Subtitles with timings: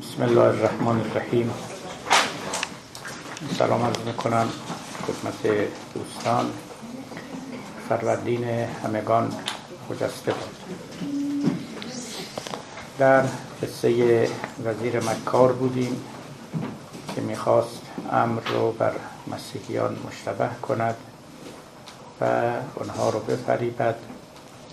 [0.00, 1.50] بسم الله الرحمن الرحیم.
[3.58, 4.48] سلام عرض می‌کنم
[5.06, 6.50] خدمت دوستان
[7.88, 8.44] فروردین
[8.84, 9.32] همگان
[9.88, 10.56] خجسته بود
[12.98, 13.24] در
[13.62, 14.28] قصه
[14.64, 16.04] وزیر مکار بودیم
[17.14, 17.80] که می‌خواست
[18.12, 18.92] امر رو بر
[19.26, 20.96] مسیحیان مشتبه کند
[22.20, 22.24] و
[22.80, 23.96] آنها رو بفریبد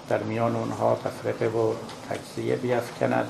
[0.09, 1.73] در میان اونها تفرقه و
[2.09, 3.27] تجزیه بیفکند.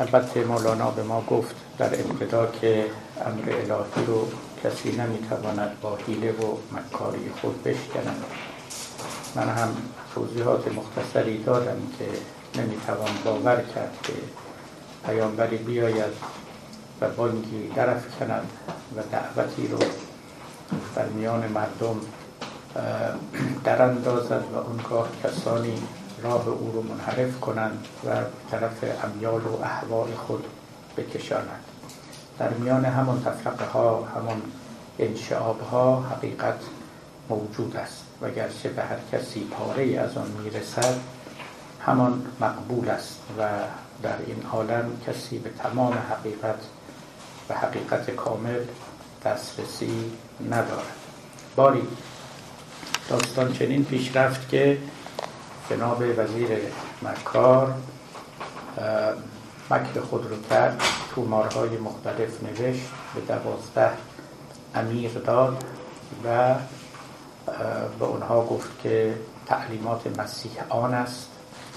[0.00, 2.86] البته مولانا به ما گفت در ابتدا که
[3.26, 4.28] امر الهی رو
[4.64, 8.24] کسی نمی‌تواند با حیله و مکاری خود بشکند.
[9.34, 9.76] من هم
[10.14, 12.04] توضیحات مختصری دادم که
[12.60, 14.12] نمی‌توان باور کرد که
[15.06, 16.12] پیامبری بیاید
[17.00, 18.48] و بانگی درف کند
[18.96, 19.78] و دعوتی رو
[20.96, 22.00] در میان مردم
[23.64, 25.82] در اندازد و اونگاه کسانی
[26.24, 28.10] راه او رو منحرف کنند و
[28.50, 30.44] طرف امیال و احوال خود
[30.96, 31.64] بکشانند
[32.38, 34.42] در میان همون تفرقه ها همون
[34.98, 36.58] انشعاب ها حقیقت
[37.28, 38.04] موجود است.
[38.22, 40.94] و گرچه به هر کسی پاره از آن می‌رسد
[41.80, 43.48] همان مقبول است و
[44.02, 46.58] در این عالم کسی به تمام حقیقت
[47.48, 48.60] و حقیقت کامل
[49.24, 50.12] دسترسی
[50.50, 50.96] ندارد.
[51.56, 51.88] باری
[53.08, 54.78] داستان چنین پیش رفت که
[55.70, 56.48] جناب وزیر
[57.02, 57.74] مکار
[59.70, 60.82] مکر خود رو کرد
[61.14, 63.90] تومارهای مختلف نوشت به دوازده
[64.74, 65.64] امیر داد
[66.24, 66.54] و
[67.98, 69.14] به اونها گفت که
[69.46, 71.28] تعلیمات مسیح آن است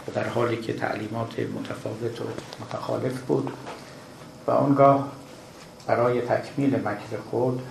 [0.08, 2.26] و در حالی که تعلیمات متفاوت و
[2.62, 3.52] متخالف بود
[4.48, 5.08] و آنگاه
[5.88, 7.62] برای تکمیل مکر خود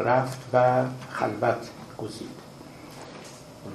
[0.00, 2.42] رفت و خلوت گزید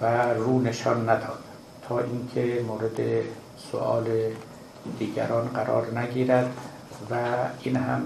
[0.02, 1.47] و رو نشان نداد.
[1.89, 2.99] تا اینکه مورد
[3.71, 4.05] سوال
[4.99, 6.53] دیگران قرار نگیرد
[7.12, 7.16] و
[7.62, 8.01] این هم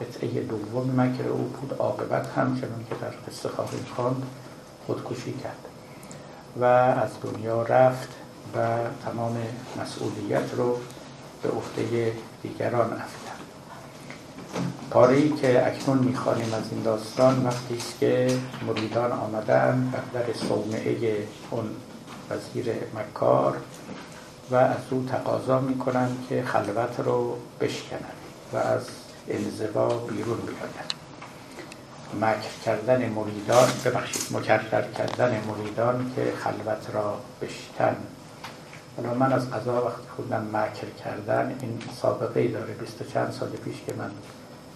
[0.00, 1.76] قطعه دوم مکر او بود.
[1.78, 4.22] عاقبت هم چنون که در قصه خواهیم خواند
[4.86, 5.68] خودکشی کرد
[6.60, 8.08] و از دنیا رفت
[8.56, 9.36] و تمام
[9.80, 10.78] مسئولیت رو
[11.42, 12.12] به عهده
[12.42, 13.32] دیگران افکند.
[14.90, 21.16] پاره که اکنون می‌خوانیم از این داستان وقتی است که مریدان آمدن در صومعه
[21.50, 21.64] اون
[22.30, 23.56] وزیر مکار
[24.50, 28.12] و از او تقاضا می‌کنند که خلوت رو بشکنند
[28.52, 28.86] و از
[29.28, 31.02] انزوا بیرون بیاید.
[32.20, 37.96] مکر کردن مریدان ببخشید مکرر کردن مریدان که خلوت را بشکن.
[38.96, 43.48] حالا من از قضا وقت خوندم مکر کردن این سابقه داره بیست و چند سال
[43.48, 44.10] پیش که من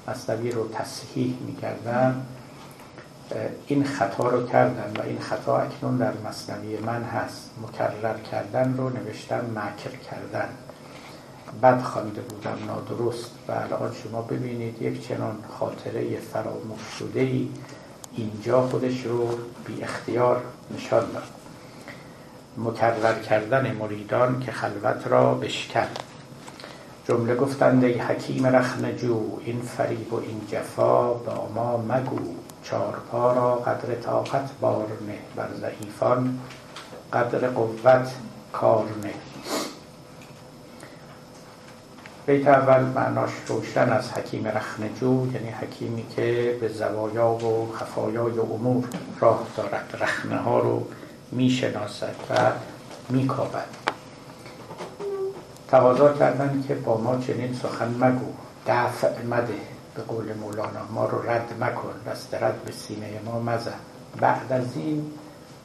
[0.08, 2.26] مصنوی رو تصحیح می‌کردم.
[3.66, 7.50] این خطا رو کردن و این خطا اکنون در مصنوی من هست.
[7.62, 10.48] مکرر کردن رو نوشتن مکر کردن.
[11.62, 13.30] بد خوانده بودم نادرست.
[13.48, 17.48] و الان شما ببینید یک چنان خاطره فراموش شده ای
[18.16, 19.28] اینجا خودش رو
[19.66, 20.42] بی اختیار
[20.76, 21.22] نشان داد.
[22.56, 25.86] مکرر کردن مریدان که خلوت را بشکن.
[27.08, 32.45] جمله گفتند ای حکیم رخنجو این فریب و این جفا با ما مگو.
[32.70, 36.38] چارپا را قدر طاقت بار نه بر ضعیفان
[37.12, 38.12] قدر قوت
[38.52, 39.10] کار نه.
[42.26, 48.84] بیت اول معناش روشن از حکیم رخنجو یعنی حکیمی که به زوایا و خفایای امور
[49.20, 49.98] راه دارد.
[50.00, 50.86] رخنه ها رو
[51.32, 52.34] می‌شناسد و
[53.08, 53.66] میکابد.
[55.68, 58.32] تقاضا کردن که با ما چنین سخن مگو.
[58.66, 59.75] دفع مده.
[59.96, 63.72] به قول مولانا ما رو رد مکن دست رد به سینه ما مزن.
[64.20, 65.10] بعد از این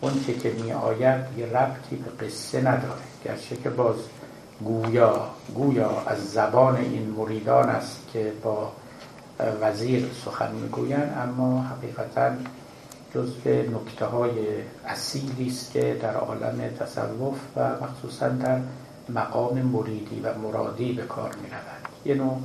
[0.01, 3.01] اون چه که می آید یه ربطی به قصه نداره.
[3.25, 3.95] گرچه که باز
[4.63, 8.71] گویا گویا از زبان این مریدان است که با
[9.61, 12.31] وزیر سخن می‌گویند اما حقیقتا
[13.15, 14.31] جزو نکته های
[14.87, 18.59] اصیلی است که در عالم تصوف و مخصوصا در
[19.09, 22.37] مقام مریدی و مرادی به کار می رود یه نوع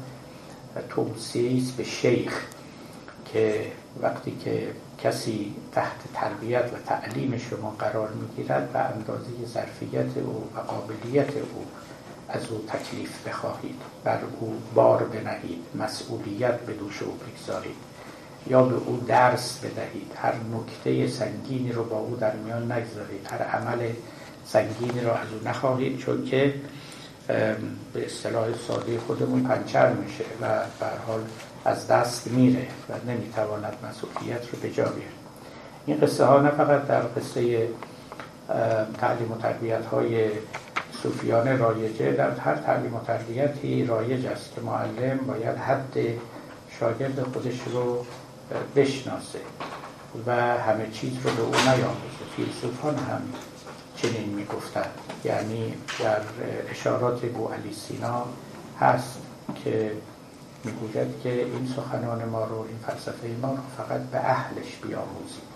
[0.82, 2.40] توصیه است به شیخ
[3.32, 4.68] که وقتی که
[4.98, 11.66] کسی تحت تربیت و تعلیم شما قرار می‌گیرد و اندازه ظرفیت او و قابلیت او
[12.28, 17.76] از او تکلیف بخواهید بر او بار بنهید مسئولیت به دوش او بگذارید
[18.46, 20.12] یا به او درس بدهید.
[20.16, 23.88] هر نکته سنگینی رو با او در میان نگذارید هر عمل
[24.44, 26.54] سنگینی رو از او نخواهید چون که
[27.26, 30.48] به اصطلاح ساده خودمون پنچر میشه و
[30.80, 31.20] به حال
[31.64, 35.10] از دست میره و نمی‌تواند مسئولیت رو به جا بیاره.
[35.86, 37.68] این قصه ها نه فقط در قصه
[38.98, 40.30] تعلیم و تربیت های
[40.92, 45.96] فیلسوفیانه رایجه در هر تعلیم و تربیتی رایج است که معلم باید حد
[46.80, 48.06] شاگرد خودش رو
[48.76, 49.38] بشناسه
[50.26, 52.24] و همه چیز رو به او نیاموزه.
[52.36, 53.22] فیلسوفان هم
[54.06, 54.90] چنین می‌گفتند
[55.24, 56.20] یعنی در
[56.70, 58.24] اشارات بو علی سینا
[58.80, 59.18] هست
[59.64, 59.92] که
[60.64, 65.46] می‌گوید که این سخنان ما رو این فلسفه ما رو فقط به اهلش بیاموزید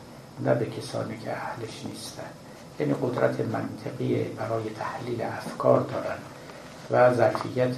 [0.45, 2.33] نه به کسانی که اهلش نیستند
[2.81, 6.19] یعنی قدرت منطقی برای تحلیل افکار دارن
[6.91, 7.77] و ظرفیت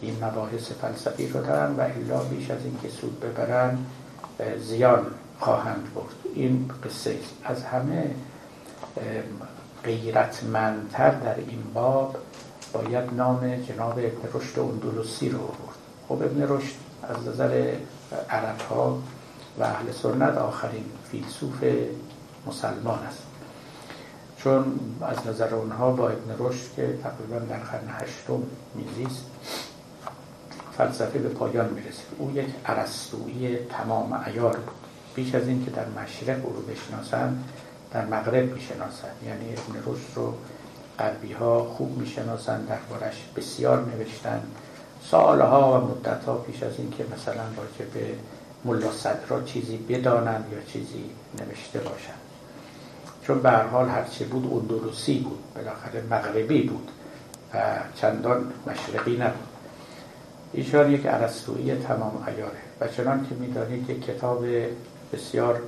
[0.00, 3.78] این مباحث فلسفی رو دارن و الا بیش از اینکه سود ببرن
[4.58, 5.06] زیان
[5.40, 6.34] خواهند برد.
[6.34, 8.10] این قصه از همه
[9.86, 12.16] غیرتمندتر در این باب
[12.72, 15.76] باید نام جناب ابن رشد اندلوسی رو برد
[16.08, 17.74] خب ابن رشد از نظر
[18.30, 18.98] عرب ها
[19.58, 21.64] و اهل سنت آخرین فیلسوف
[22.46, 23.22] مسلمان است.
[24.38, 28.42] چون از نظر اونها با ابن رشد که تقریبا در قرن هشتم
[28.74, 29.24] میزیست
[30.78, 32.06] فلسفه به پایان می‌رسید.
[32.18, 34.74] او یک عرستویی تمام ایار بود.
[35.14, 37.44] بیش از این که در مشرق او رو بشناسن
[37.92, 39.08] در مغرب می‌شناسن.
[39.26, 40.34] یعنی ابن رشد رو
[40.98, 44.42] غربی ها خوب می‌شناسن دربارش بسیار نوشتن.
[45.10, 48.14] سالها و مدت ها پیش از این که مثلا راجع به
[48.64, 51.04] ملا صدرا چیزی بدانند یا چیزی
[51.38, 52.20] نوشته باشند
[53.22, 56.90] چون به هر حال هرچه بود اندلوسی بود بالاخره مغربی بود
[57.54, 57.58] و
[57.94, 59.48] چندان مشرقی نبود.
[60.52, 64.44] ایشان یک عرستویی تمام ایاره و چنان که می‌دانید یک کتاب
[65.12, 65.60] بسیار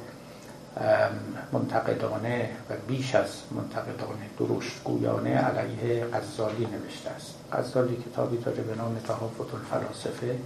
[1.53, 7.35] منتقدانه و بیش از منتقدانه درشتگویانه علیه غزالی نوشته است.
[7.53, 10.39] غزالی کتابی داره به نام تحافت الفلاسفه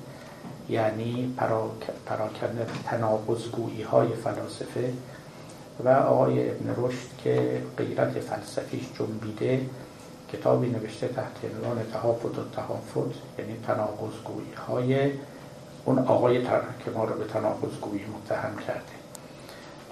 [0.69, 1.35] یعنی
[2.07, 4.93] پراکنده تناقضگویی های فلاسفه
[5.85, 9.67] و آقای ابن رشد که غیرت فلسفیش جنبیده
[10.33, 15.11] کتابی نوشته تحت عنوان تحافت و تحافت یعنی تناقضگویی های
[15.85, 16.43] اون آقای
[16.85, 19.02] که ما رو به تناقضگویی متهم کرده.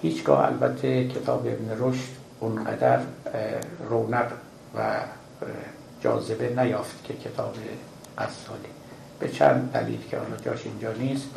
[0.01, 2.09] هیچگاه البته کتاب ابن رشد
[2.39, 2.99] اونقدر
[3.89, 4.31] رونق
[4.77, 4.95] و
[6.01, 7.55] جاذبه نیافت که کتاب
[8.17, 8.69] غزالی
[9.19, 11.27] به چند دلیل که حالا جاش اینجا نیست.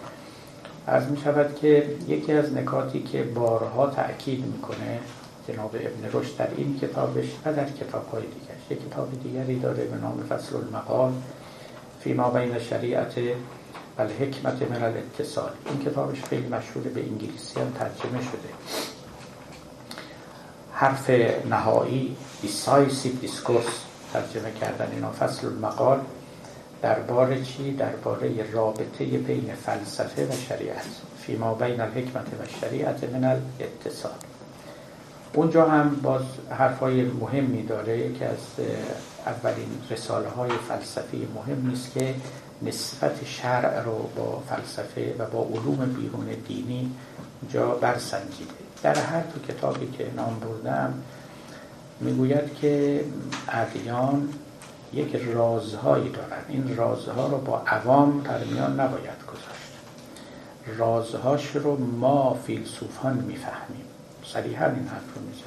[0.87, 4.99] از می شود که یکی از نکاتی که بارها تأکید می‌کنه
[5.49, 8.71] جناب ابن رشد در این کتابش و در کتاب های دیگرش.
[8.71, 11.13] یک کتاب دیگری داره به نام فصل المقال
[12.01, 13.15] فیما بین شریعت
[13.99, 15.51] و حکمت من الاتصال.
[15.67, 18.49] این کتابش خیلی مشهور به انگلیسی هم ترجمه شده.
[20.73, 21.11] حرف
[21.51, 23.75] نهایی decisive discourse
[24.13, 25.13] ترجمه کردن اینا.
[25.13, 26.01] فصل المقال
[26.83, 30.87] درباره چی؟ درباره رابطه بین فلسفه و شریعت.
[31.21, 34.13] فیما بین الحکمت و شریعت من الاتصال.
[35.35, 38.67] اونجا هم باز حرفای مهمی داره که از
[39.27, 42.15] اولین رساله های فلسفی مهم نیست که
[42.63, 46.91] نسبت شرع رو با فلسفه و با علوم بیرون دینی
[47.51, 48.55] جا برسنجیده.
[48.83, 50.95] در هر تو کتابی که نام بردم
[52.01, 53.05] می‌گوید که
[53.49, 54.29] ادیان
[54.93, 56.43] یک رازهایی دارن.
[56.49, 59.75] این رازها رو با عوام در میان نباید گذاشت.
[60.79, 63.85] رازهاش رو ما فیلسوفان می‌فهمیم.
[64.25, 65.45] صریحا این حرف رو می‌زنه.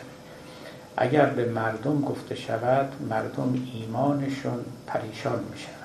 [0.97, 5.76] اگر به مردم گفته شود مردم ایمانشون پریشان میشن.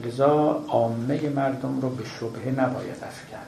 [0.00, 3.46] لذا عامه مردم رو به شبهه نباید افکند.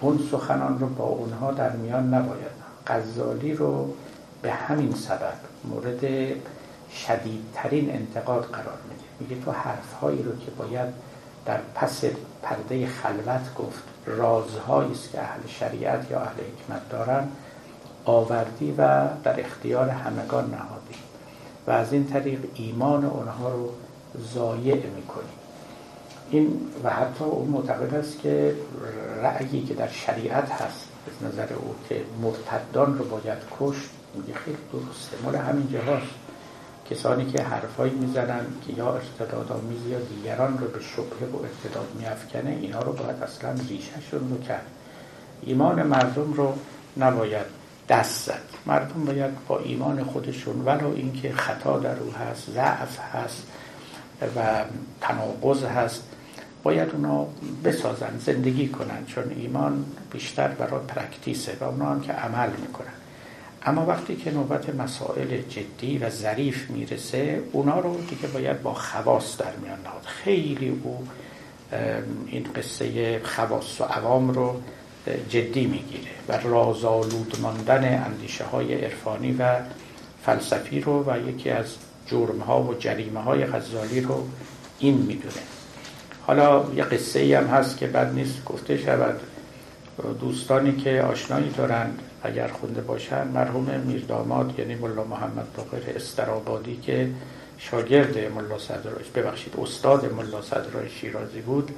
[0.00, 2.62] اون سخنان رو با اونها در میان نباید.
[2.86, 3.94] غزالی رو
[4.42, 6.00] به همین سبب مورد
[6.92, 9.04] شدیدترین انتقاد قرار میده.
[9.20, 10.88] میگه تو حرفهایی رو که باید
[11.44, 12.04] در پس
[12.42, 17.28] پرده خلوت گفت رازهایی است که اهل شریعت یا اهل حکمت دارن
[18.04, 20.94] آوردی و در اختیار همگان نهادی.
[21.66, 23.68] و از این طریق ایمان اونها رو
[24.34, 25.41] ضایع می‌کنی.
[26.32, 28.54] این و حتی اون معتقد است که
[29.22, 34.56] رأیی که در شریعت هست از نظر او که مرتدان رو باید کشت میگه خیلی
[34.72, 35.16] درسته.
[35.24, 36.14] مال همین جهاست.
[36.90, 41.88] کسانی که حرفایی می‌زنن که یا ارتداد آمیز یا دیگران رو به شبهه و ارتداد
[41.98, 44.66] میافکنه اینا رو باید اصلا ریشهشون رو کرد.
[45.42, 46.52] ایمان مردم رو
[46.96, 47.46] نباید
[47.88, 48.42] دست زد.
[48.66, 53.46] مردم باید با ایمان خودشون ولو اینکه خطا در او هست ضعف هست
[54.36, 54.64] و
[55.00, 56.02] تناقض هست
[56.62, 57.26] باید اونا
[57.64, 62.92] بسازن زندگی کنن چون ایمان بیشتر برای پرکتیسه و اونا هم که عمل می‌کنن.
[63.62, 69.38] اما وقتی که نوبت مسائل جدی و ظریف می‌رسه اونا رو دیگه باید با خواست
[69.38, 70.02] در میان نهاد.
[70.04, 71.08] خیلی او
[72.26, 74.60] این قصه خواست و عوام رو
[75.28, 79.56] جدی می‌گیره و رازآلود ماندن اندیشه های عرفانی و
[80.24, 81.66] فلسفی رو و یکی از
[82.06, 84.28] جرم ها و جریمه های غزالی رو
[84.78, 85.42] این می‌دونه.
[86.26, 89.20] حالا یه قصه ای هم هست که بد نیست گفته شود.
[90.20, 97.08] دوستانی که آشنایی دارند اگر خونده باشن مرحوم میرداماد یعنی ملا محمد باقر استرابادی که
[97.58, 101.70] شاگرد ملا صدرایش ببخشید استاد ملا صدرای شیرازی بود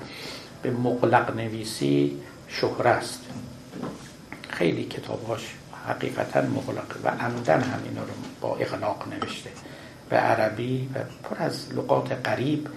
[0.63, 2.17] به مقلق نویسی
[2.49, 3.21] شهره است.
[4.49, 5.55] خیلی کتابهاش
[5.89, 9.51] حقیقتا مغلق و عمدن همینا رو با اغلاق نوشته.
[10.09, 12.69] به عربی و پر از لغات قریب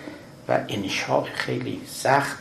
[0.49, 2.37] و انشاء خیلی سخت.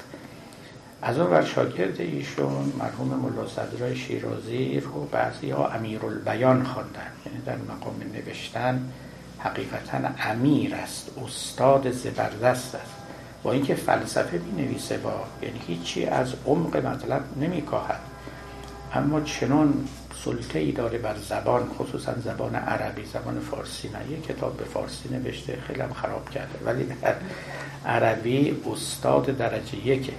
[1.03, 7.13] از اون ور شاگرد ایشون مرحوم ملا صدرای شیرازی رو بعضی ها امیر البیان خواندن
[7.27, 8.93] یعنی در مقام نوشتن
[9.39, 12.95] حقیقتا امیر است استاد زبردست است.
[13.43, 18.01] با اینکه فلسفه می نویسه با یعنی هیچی از عمق مطلب نمی کاهد
[18.95, 19.89] اما چنان
[20.25, 25.09] سلطه ای داره بر زبان خصوصا زبان عربی زبان فارسی نه یه کتاب به فارسی
[25.09, 26.59] نوشته خیلی هم خراب کرده.
[26.65, 27.15] ولی در
[27.87, 30.13] عربی استاد درجه یکه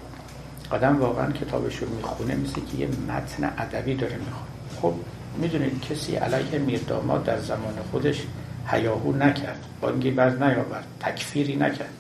[0.70, 4.48] آدم واقعا کتابش رو می‌خونه مثل که یه متن ادبی داره می‌خونه.
[4.82, 4.94] خب
[5.38, 8.22] می‌دونید کسی علیه میرداماد در زمان خودش
[8.68, 11.94] هیاهو نکرد بانگی بر نیاورد تکفیری نکرد.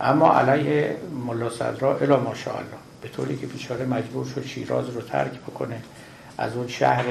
[0.00, 0.96] اما علیه
[1.26, 5.76] ملا صدرا الا ماشاءالله به طوری که بیچاره مجبور شد شیراز رو ترک بکنه
[6.38, 7.04] از اون شهر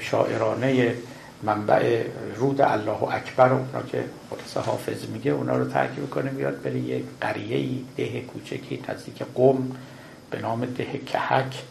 [0.00, 0.94] شاعرانه
[1.42, 6.78] منبع رود الله اکبر اونا که قدس حافظ میگه اونا رو ترک بکنه بیاد بره
[6.78, 9.72] یک قریه ده کوچکی نزدیک قم
[10.30, 11.62] به نام ده کهک.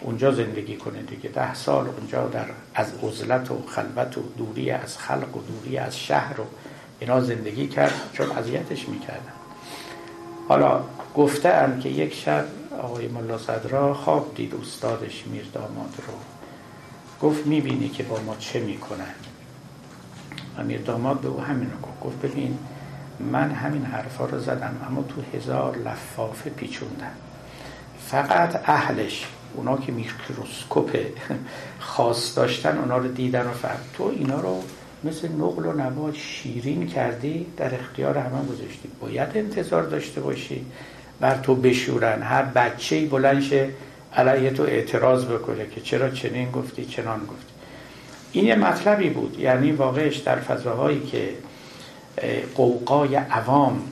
[0.00, 1.30] اونجا زندگی کنه دیگه.
[1.30, 5.98] ده سال اونجا در از عزلت و خلوت و دوری از خلق و دوری از
[5.98, 6.44] شهر و
[7.00, 9.32] اینا زندگی کرد چون اذیتش می‌کردن.
[10.48, 10.80] حالا
[11.16, 12.44] گفته که یک شب
[12.82, 16.31] آقای ملا صدرا خواب دید استادش میر داماد رو
[17.22, 19.14] گفت می‌بینی که با ما چه می‌کنن.
[20.58, 22.00] امیر داماد به او همین رو گفت.
[22.00, 22.58] گفت ببین
[23.20, 27.12] من همین حرفا رو زدم اما تو هزار لفافه پیچوندم.
[28.06, 30.96] فقط اهلش اونا که میکروسکوپ
[31.78, 33.76] خاص داشتن اونا رو دیدن و فهم.
[33.94, 34.62] تو اینا رو
[35.04, 38.88] مثل نقل و نبات شیرین کردی در اختیار همه گذاشتی.
[39.00, 40.66] باید انتظار داشته باشی
[41.20, 42.22] بر تو بشورن.
[42.22, 43.68] هر بچه بلنشه
[44.16, 47.52] علیه تو اعتراض بکنه که چرا چنین گفتی چنان گفتی.
[48.32, 51.34] این یه مطلبی بود یعنی واقعش در فضاهایی که
[52.54, 53.82] قوقای عوام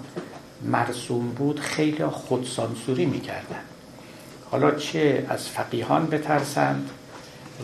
[0.62, 3.61] مرسوم بود خیلی خودسانسوری می‌کردن.
[4.50, 6.91] حالا چه از فقیهان بترسند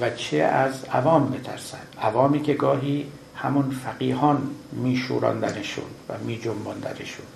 [0.01, 1.97] و چه از عوام بترسند.
[2.03, 7.27] عوامی که گاهی همون فقیهان میشوراندنشون و میجنباندنشون.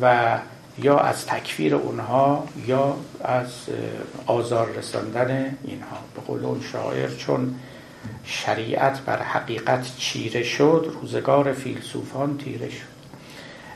[0.00, 0.38] و
[0.78, 3.46] یا از تکفیر اونها یا از
[4.26, 5.96] آزار رساندن اینها.
[6.14, 7.54] به قول اون شاعر چون
[8.24, 12.92] شریعت بر حقیقت چیره شد روزگار فیلسوفان تیره شد.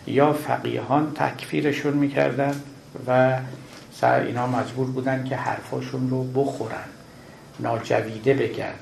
[0.06, 2.60] یا فقیهان تکفیرشون می‌کردن
[3.06, 3.38] و
[3.92, 6.84] سر اینا مجبور بودن که حرفاشون رو بخورن
[7.60, 8.74] ناجویده بگن.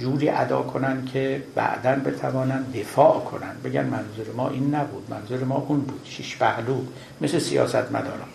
[0.00, 3.54] جوری ادا کنن که بعدا بتوانن دفاع کنن.
[3.64, 6.00] بگن منظور ما این نبود منظور ما اون بود.
[6.04, 6.80] شیش پهلو
[7.20, 8.28] مثل سیاست مداران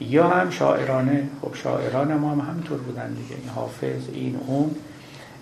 [0.00, 3.34] یا هم شاعرانه خب شاعران ما هم همطور بودن دیگه.
[3.40, 4.74] این حافظ این اون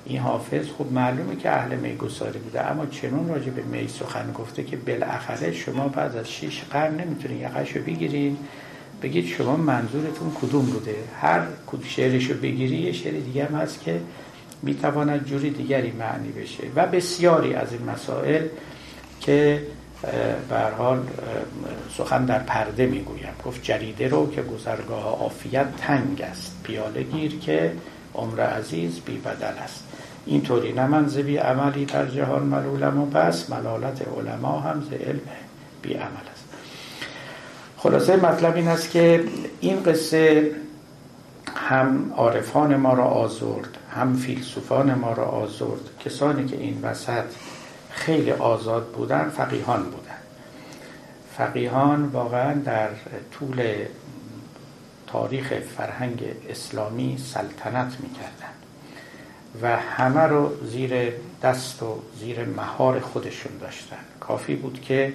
[0.05, 0.67] این حافظ.
[0.79, 2.71] خب معلومه که اهل میگساری بوده.
[2.71, 7.41] اما چنون راجع به می سخن گفته که بالاخره شما بعد از شیش قرن نمی‌تونین
[7.41, 8.37] یقش رو بگیرین.
[9.03, 11.41] بگید شما منظورتون کدوم بوده؟ هر
[11.85, 14.01] شعرش رو بگیری یه شعر دیگه هم هست که
[14.63, 16.65] می‌تواند جوری دیگری معنی بشه.
[16.77, 18.47] و بسیاری از این مسائل
[19.21, 19.63] که
[20.49, 21.07] بر حال
[21.97, 23.33] سخن در پرده می‌گویم.
[23.45, 26.57] گفت جریده رو که گذرگاه آفیت تنگ است.
[26.63, 27.73] پیاله گیر که
[28.15, 29.85] عمر عزیز بی بدل است.
[30.27, 35.21] اینطوری نه من بی عملی در جهان ملولم و پس ملالت علما هم ز علم
[35.83, 36.45] بی عمل است.
[37.77, 39.25] خلاصه مطلب این است که
[39.61, 40.51] این قصه
[41.55, 43.78] هم عارفان ما را آزرد.
[43.91, 45.81] هم فیلسوفان ما را آزرد.
[46.05, 47.25] کسانی که این وسط
[47.91, 50.19] خیلی آزاد بودن فقیهان بودن.
[51.37, 52.89] فقیهان واقعا در
[53.39, 53.87] طول
[55.07, 58.49] تاریخ فرهنگ اسلامی سلطنت می‌کردن
[59.63, 63.97] و همه رو زیر دست و زیر مهار خودشون داشتن.
[64.21, 65.13] کافی بود که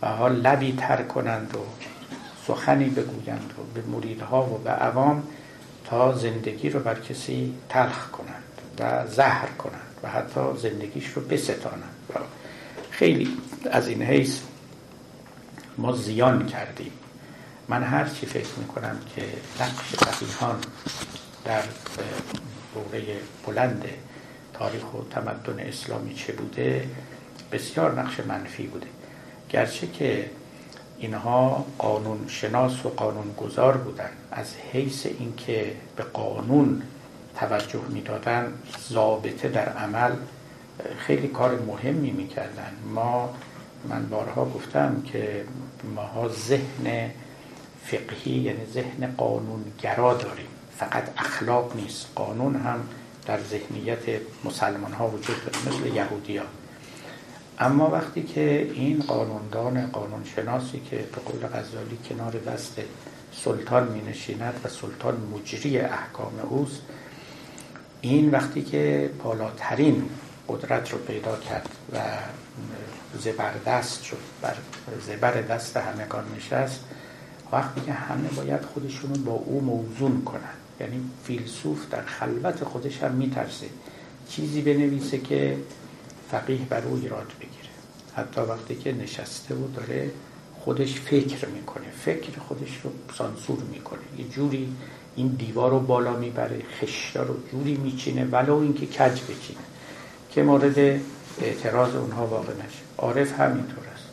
[0.00, 1.58] به لبی تر کنند و
[2.46, 5.22] سخنی بگویند و به مریدها و به عوام
[5.90, 8.42] تا زندگی رو بر کسی تلخ کنند
[8.80, 11.94] و زهر کنند و حتی زندگیش رو بستانند.
[12.14, 12.18] و
[12.90, 13.28] خیلی
[13.70, 14.40] از این حیث
[15.78, 16.92] ما زیان کردیم.
[17.68, 19.22] من هر چی فکر می‌کنم که
[19.60, 20.58] نقش فقیهان
[21.44, 21.62] در
[22.74, 23.02] دوره
[23.46, 23.84] بلند
[24.54, 26.88] تاریخ و تمدن اسلامی چه بوده
[27.52, 28.86] بسیار نقش منفی بوده.
[29.50, 30.30] گرچه که
[31.00, 36.82] اینها قانون شناس و قانون گذار بودن از حیث اینکه به قانون
[37.36, 38.52] توجه می‌دادن
[38.88, 40.12] ضابطه در عمل
[40.98, 42.72] خیلی کار مهمی می‌کردن.
[42.94, 43.34] ما
[43.88, 45.44] من بارها گفتم که
[45.96, 47.10] ماها ذهن
[47.84, 50.46] فقهی یعنی ذهن قانونگرا داریم.
[50.76, 52.06] فقط اخلاق نیست.
[52.14, 52.80] قانون هم
[53.26, 56.44] در ذهنیت مسلمان ها وجود داره مثل یهودی ها.
[57.60, 62.80] اما وقتی که این قانوندان قانون شناسی که به قول غزالی کنار دست
[63.32, 66.82] سلطان می نشیند و سلطان مجری احکام اوست
[68.00, 70.08] این وقتی که بالاترین
[70.48, 71.98] قدرت رو پیدا کرد و
[73.18, 74.54] زبردست شد بر
[75.06, 76.84] زبر دست همگان نشست
[77.52, 80.40] وقتی که همه باید خودشون با او موزون کنن.
[80.80, 83.66] یعنی فیلسوف در خلوت خودش هم میترسه.
[84.28, 85.56] چیزی بنویسه که
[86.30, 87.49] فقیه بر او ایراد بگیره.
[88.20, 90.10] حتی وقتی که نشسته و داره
[90.60, 94.00] خودش فکر می‌کنه فکر خودش رو سانسور می‌کنه.
[94.18, 94.76] یه جوری
[95.16, 99.64] این دیوار رو بالا می‌بره خشتا رو جوری میچینه ولو اینکه کج بچینه
[100.30, 101.00] که مورد
[101.40, 102.82] اعتراض اونها واقع نشه.
[102.98, 104.04] عارف همینطور است.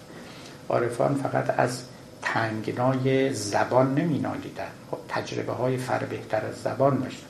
[0.69, 1.83] عارفان فقط از
[2.21, 7.27] تنگنای زبان نمی نالیدن خب تجربه های فر بهتر از زبان داشتن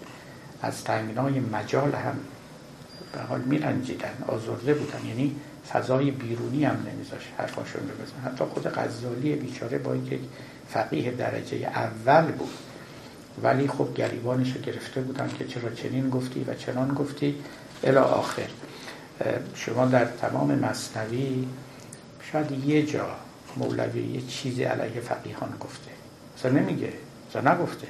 [0.61, 2.19] از تنگنای مجال هم
[3.13, 5.05] به حال می رنجیدن آزرده بودن.
[5.07, 5.35] یعنی
[5.73, 10.19] فضای بیرونی هم نمیذاش حرفاشون رو بزن حتی خود غزالی بیچاره با اینکه
[10.69, 12.49] فقیه درجه اول بود.
[13.43, 17.35] ولی خب گریبانش رو گرفته بودن که چرا چنین گفتی و چنان گفتی.
[17.83, 18.47] الا آخر.
[19.55, 21.47] شما در تمام مصنوی
[22.31, 23.07] شاید یه جا
[23.57, 25.91] مولوی یه چیزی علیه فقیهان گفته.
[26.37, 26.93] اصلا نمیگه
[27.29, 27.87] اصلا نگفته.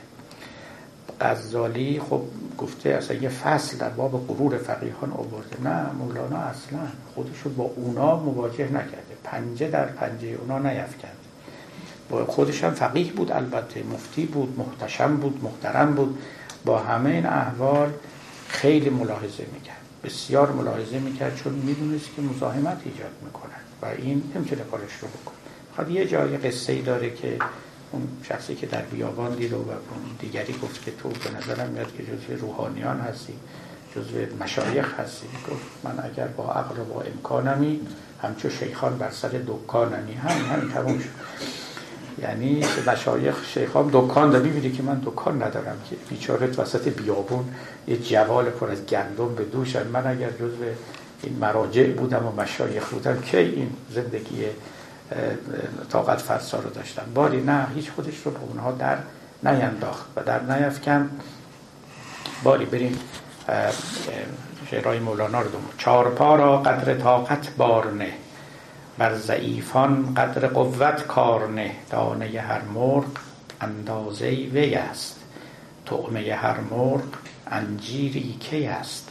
[1.21, 2.21] غزالی خب
[2.57, 5.69] گفته اصلا یه فصل در باب غرور فقیهان آورده.
[5.69, 6.79] نه مولانا اصلا
[7.15, 9.17] خودش رو با اونا مواجه نکرده.
[9.23, 11.17] پنجه در پنجه اونا نیفکند
[12.09, 16.17] با خودش هم فقیه بود البته مفتی بود محتشم بود محترم بود.
[16.65, 17.93] با همه این احوال
[18.47, 19.77] خیلی ملاحظه می‌کرد.
[20.03, 25.35] بسیار ملاحظه می‌کرد چون می‌دونست که مزاحمت ایجاد می‌کنن و این نمی‌تونه کارش رو بکنه.
[25.77, 27.37] خب یه جای قصه ای داره که
[27.91, 29.63] اون شخصی که در بیابان دید و
[30.19, 33.33] دیگری گفت که تو به نظرم میاد که جزو روحانیان هستی
[33.95, 35.27] جزو مشایخ هستی.
[35.51, 37.79] گفت من اگر با عقل و با امکانمی
[38.21, 40.13] همچو شیخان بر سر دکانمی.
[40.13, 41.09] همین همین تموم شد.
[42.21, 47.45] یعنی مشایخ شیخان دکان داری می‌بینی که من دکان ندارم که بیچارت وسط بیابون
[47.87, 50.63] یه جوال پر از گندم به دوشن من اگر جزو
[51.23, 54.45] این مراجع بودم و مشایخ بودم کی این زندگی
[55.89, 58.97] طاقت فرسا رو داشتم باری نه هیچ خودش رو به اونها در
[59.43, 61.09] نینداخت و در نیفکن.
[62.43, 62.99] باری بریم
[64.71, 65.63] شعرهای مولانا رو دوم.
[65.77, 68.13] چار پا را قدر طاقت بارنه
[68.97, 71.71] بر ضعیفان قدر قوت کارنه.
[71.89, 73.05] دانه هر مرغ
[73.61, 75.19] اندازه وی است.
[75.85, 77.03] طعمه هر مرغ
[77.47, 79.09] انجیری کی است.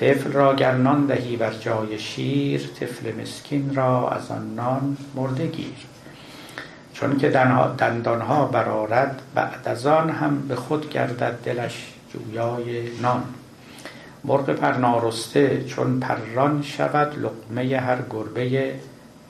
[0.00, 5.46] طفل را گر نان دهی بر جای شیر طفل مسکین را از آن نان مرده
[5.46, 5.86] گیر.
[6.92, 7.28] چون که
[7.78, 13.24] دندانها برارد بعد از آن هم به خود گردد دلش جویای نان.
[14.24, 18.74] مرغ پر نارسته چون پران شود لقمه هر گربه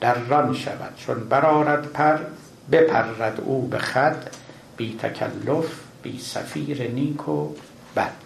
[0.01, 0.95] دران شود.
[0.97, 2.17] چون برارد پر
[2.71, 4.17] بپرد او به خد
[4.77, 7.49] بی تکلف بی سفیر نیک و
[7.95, 8.24] بد.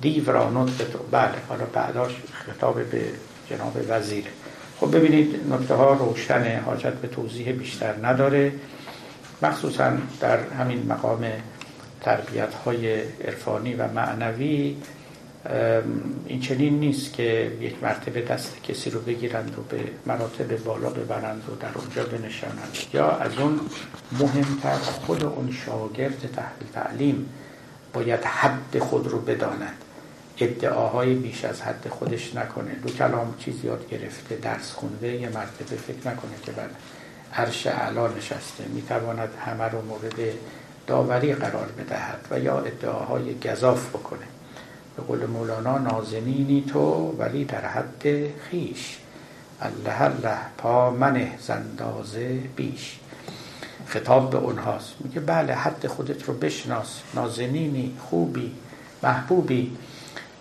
[0.00, 3.02] دیو را نطق تو بله حالا بعداش خطاب به
[3.50, 4.30] جناب وزیره
[4.80, 8.52] خب ببینید نکته ها روشن حاجت به توضیح بیشتر نداره.
[9.42, 11.26] مخصوصا در همین مقام
[12.00, 14.76] تربیت های عرفانی و معنوی
[16.26, 21.42] این چنین نیست که یک مرتبه دست کسی رو بگیرند و به مراتب بالا ببرند
[21.48, 22.76] و در اونجا بنشانند.
[22.94, 23.60] یا از اون
[24.12, 27.28] مهمتر خود اون شاگرد تحت تعلیم
[27.92, 29.84] باید حد خود رو بداند
[30.40, 32.74] ادعاهای بیش از حد خودش نکنه.
[32.74, 36.68] دو کلام چیز یاد گرفته درس خونده یه مرتبه فکر نکنه که بر
[37.34, 38.64] عرش علا نشسته.
[38.74, 40.14] می‌تواند همه رو مورد
[40.86, 44.26] داوری قرار بدهد و یا ادعاهای گذاف بکنه.
[44.96, 48.02] به قول مولانا نازنینی تو ولی در حد
[48.50, 48.98] خیش.
[49.60, 52.98] الله الله پا منه زندازه بیش.
[53.86, 54.94] خطاب به اونهاست.
[55.04, 57.00] میگه بله حد خودت رو بشناس.
[57.14, 58.52] نازنینی خوبی
[59.02, 59.76] محبوبی.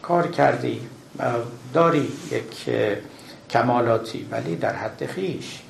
[0.07, 0.81] کار کردی
[1.73, 2.69] داری یک
[3.49, 5.61] کمالاتی ولی در حد خیش.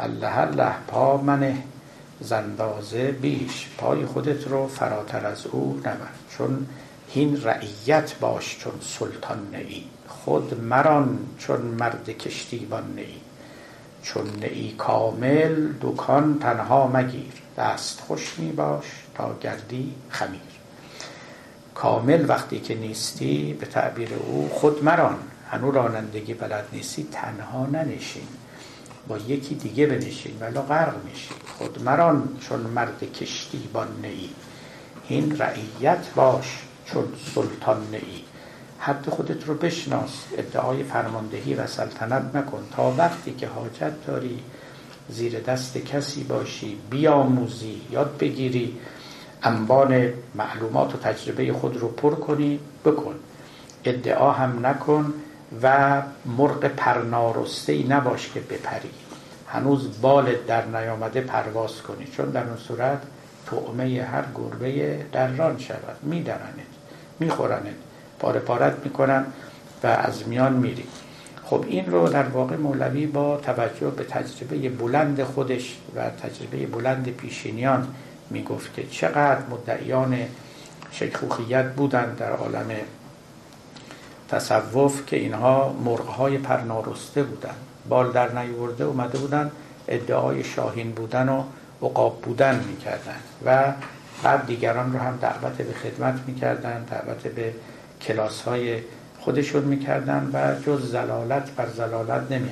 [0.00, 1.62] الله الله پا منه
[2.20, 3.68] زندازه بیش.
[3.78, 6.08] پای خودت رو فراتر از او نبر.
[6.30, 6.66] چون
[7.08, 9.84] هین رعیت باش چون سلطان نئی.
[10.08, 13.06] خود مران چون مرد کشتیبان ای
[14.02, 17.32] چون ای کامل دکان تنها مگیر.
[17.58, 20.49] دست خوش می باش تا گردی خمیر.
[21.80, 25.16] کامل وقتی که نیستی به تعبیر او خود مران.
[25.50, 28.28] هنو رانندگی بلد نیستی تنها ننشین.
[29.08, 31.30] با یکی دیگه بنشین ولا غرق میشی.
[31.58, 34.28] خود مران چون مرد کشتیبان ای
[35.08, 38.22] این رعیت باش چون سلطان ای
[38.78, 40.24] حد خودت رو بشناس.
[40.38, 44.38] ادعای فرماندهی و سلطنت نکن تا وقتی که حاجت داری
[45.08, 48.78] زیر دست کسی باشی بیاموزی یاد بگیری.
[49.42, 53.14] انبان معلومات و تجربه خود رو پر کنی بکن.
[53.84, 55.14] ادعا هم نکن
[55.62, 58.90] و مرغ پرنارسته ای نباش که بپری.
[59.48, 62.06] هنوز بالت در نیامده پرواز کنی.
[62.06, 63.02] چون در اون صورت
[63.46, 65.96] تعمه هر گربه درران شود.
[66.02, 66.70] میدرنت
[67.20, 67.74] میخورنت.
[68.18, 69.26] پاره پارت می‌کنن
[69.82, 70.84] و از میان میری.
[71.44, 77.08] خب این رو در واقع مولوی با توجه به تجربه بلند خودش و تجربه بلند
[77.08, 77.88] پیشینیان
[78.30, 80.18] می‌گفت که چقدر مدعیان
[80.92, 82.70] شیخوخیت بودند در عالم
[84.28, 87.56] تصوف که اینها مرغهای پرنارسته بودند.
[87.88, 89.50] بال در نیورده اومده بودن
[89.88, 91.44] ادعای شاهین بودن و
[91.82, 93.72] عقاب بودن می‌کردن و
[94.22, 97.54] بعد دیگران رو هم دعوت به خدمت می‌کردن دعوت به
[98.02, 98.78] کلاس های
[99.20, 102.50] خودشون می‌کردن و جز زلالت بر زلالت نمی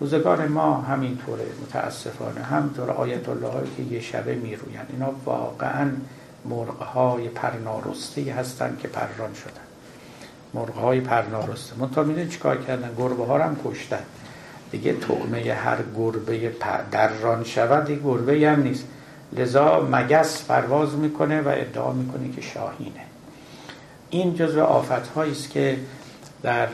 [0.00, 2.40] روزگار ما همینطوره متاسفانه.
[2.40, 5.90] همطور آیت الله هایی که یه شبه می‌روین اینا واقعا
[6.44, 9.66] مرغ های پرنارسته هستن که پرران شدن.
[10.54, 11.76] مرغ های پرنارسته.
[11.78, 14.02] منطقه می‌دونی چیکار کردن؟ گربه ها هم کشتن.
[14.70, 16.52] دیگه طعمه هر گربه
[16.90, 18.84] درران شود دیگه گربه هم نیست.
[19.32, 23.04] لذا مگس پرواز می‌کنه و ادعا می‌کنه که شاهینه.
[24.10, 25.78] این جزو آفت است که
[26.42, 26.68] در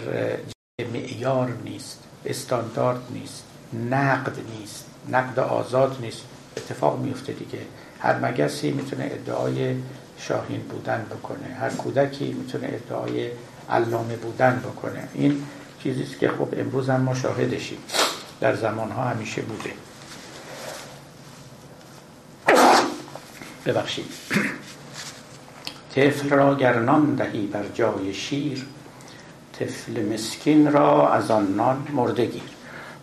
[0.93, 1.99] معیار نیست.
[2.27, 3.43] استاندارد نیست
[3.91, 6.23] نقد نیست نقد آزاد نیست.
[6.57, 7.59] اتفاق میفته دیگه.
[8.01, 9.77] هر مگسی می‌تونه ادعای
[10.19, 11.55] شاهین بودن بکنه.
[11.61, 13.31] هر کودکی می‌تونه ادعای
[13.71, 15.09] علامه بودن بکنه.
[15.15, 15.43] این
[15.83, 17.79] چیزی که خب امروز هم ما شاهدشیم.
[18.41, 19.71] در زمانها همیشه بوده.
[23.67, 24.07] ببخشید.
[25.95, 28.67] طفل را گرنان دهی بر جای شیر
[29.63, 32.43] طفل مسکین را از آن نان مرده گیر.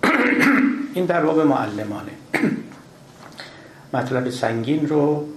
[0.95, 2.11] این در واقع معلمانه.
[3.93, 5.27] مطلب سنگین رو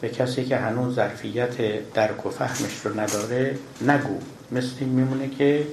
[0.00, 1.56] به کسی که هنوز ظرفیت
[1.94, 4.18] درک و فهمش رو نداره نگو.
[4.52, 5.66] مثل این میمونه که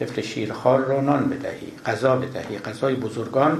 [0.00, 2.58] طفل شیرخوار را نان بدهی غذا بدهی.
[2.58, 3.58] غذای بزرگان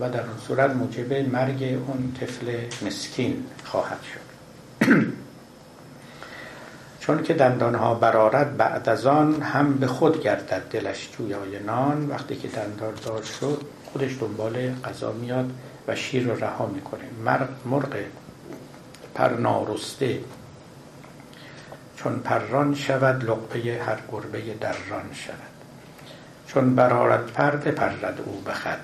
[0.00, 2.46] و در اون صورت موجب مرگ اون طفل
[2.86, 4.20] مسکین خواهد شد.
[7.00, 12.08] چون که دندانها برارد بعد از آن هم به خود گردد دلش جویای نان.
[12.08, 15.52] وقتی که دندان دار شد خودش دنبال غذا میاد
[15.88, 17.04] و شیر رو رها می‌کنه.
[17.64, 17.96] مرغ
[19.14, 20.20] پر نارسته
[21.96, 25.34] چون پران شود لقبه هر گربه درران شود.
[26.46, 28.80] چون برارد پرد پرد او بخد.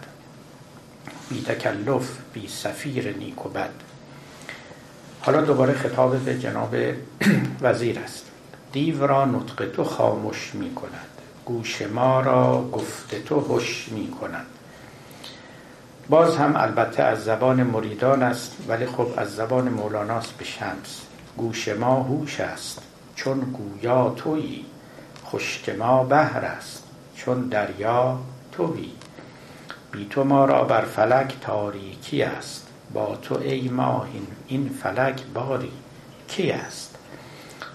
[1.28, 3.85] بی تکلف بی سفیر نیک و بد.
[5.26, 6.74] حالا دوباره خطاب به جناب
[7.62, 8.26] وزیر است.
[8.72, 11.08] دیو را نطق تو خاموش می کند.
[11.44, 14.46] گوش ما را گفت تو هش می کند.
[16.08, 21.00] باز هم البته از زبان مریدان است ولی خب از زبان مولاناست به شمس.
[21.36, 22.82] گوش ما هوش است
[23.14, 24.64] چون گویا تویی.
[25.26, 26.84] خشک ما بهر است
[27.16, 28.18] چون دریا
[28.52, 28.92] تویی.
[29.92, 32.66] بی تو ما را بر فلک تاریکی است.
[32.96, 35.72] با تو ای ماهین این فلک باری
[36.28, 36.96] کی است؟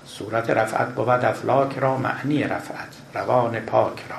[0.05, 4.15] صورت رفعت بود افلاک را معنی رفعت روان پاک را.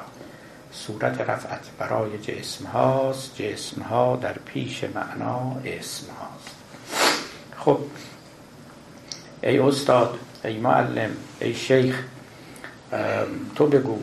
[0.72, 6.56] صورت رفعت برای جسم هاست جسم ها در پیش معنا اسم هاست.
[7.56, 7.78] خب
[9.42, 11.10] ای استاد ای معلم
[11.40, 12.04] ای شیخ
[13.54, 13.98] تو بگو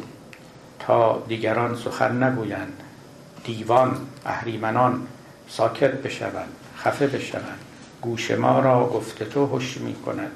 [0.80, 2.84] تا دیگران سخن نگویند
[3.44, 5.08] دیوان اهریمنان
[5.50, 6.59] ساکت بشوند.
[6.84, 7.60] خفه بشوند
[8.02, 10.32] گوش ما را گفته تو هش می کند.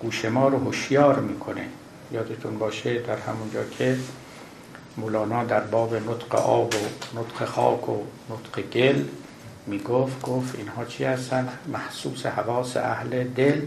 [0.00, 1.66] گوش ما رو هوشیار می‌کنه
[2.12, 3.98] یادتون باشه در همونجا که
[4.96, 9.04] مولانا در باب نطق آب و نطق خاک و نطق گل
[9.66, 13.60] می‌گفت گفت اینها چی هستن محسوس حواس اهل دل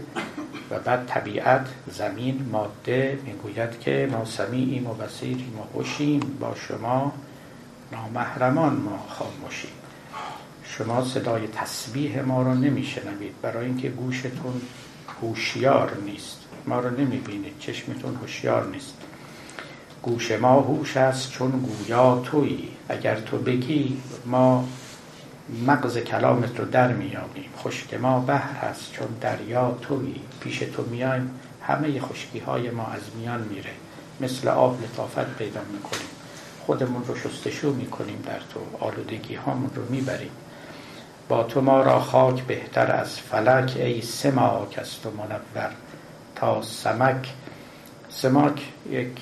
[0.70, 3.18] و بعد طبیعت زمین ماده.
[3.24, 7.12] می‌گوید که ما سمیعیم و بسیریم و خوشیم با شما
[7.92, 9.79] نامحرمان ما خاموشیم.
[10.78, 13.34] شما صدای تسبیح ما رو نمیشنوید.
[13.42, 14.60] برای اینکه گوشتون
[15.22, 16.38] هوشیار نیست.
[16.66, 17.58] ما رو نمی‌بینید.
[17.58, 18.94] چشمتون هوشیار نیست.
[20.02, 22.68] گوش ما هوش است چون گویا تویی.
[22.88, 24.68] اگر تو بگی ما
[25.66, 30.20] مغز کلامت رو در میابیم خشک ما بحر هست چون دریا تویی.
[30.40, 31.30] پیش تو میایم.
[31.62, 33.70] همه خشکی های ما از میان میره.
[34.20, 36.08] مثل آب لطافت پیدا می‌کنیم.
[36.66, 38.60] خودمون رو شستشو می‌کنیم در تو.
[38.84, 40.30] آلودگی هامون رو می‌بریم.
[41.30, 45.72] با تو ما را خاک بهتر از فلک ای سماک از تو منور.
[46.34, 47.28] تا سمک
[48.08, 49.20] سماک یک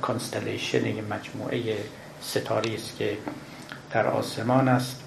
[0.00, 1.76] constellation یک مجموعه
[2.22, 3.18] ستاره‌ای است که
[3.90, 5.00] در آسمان است.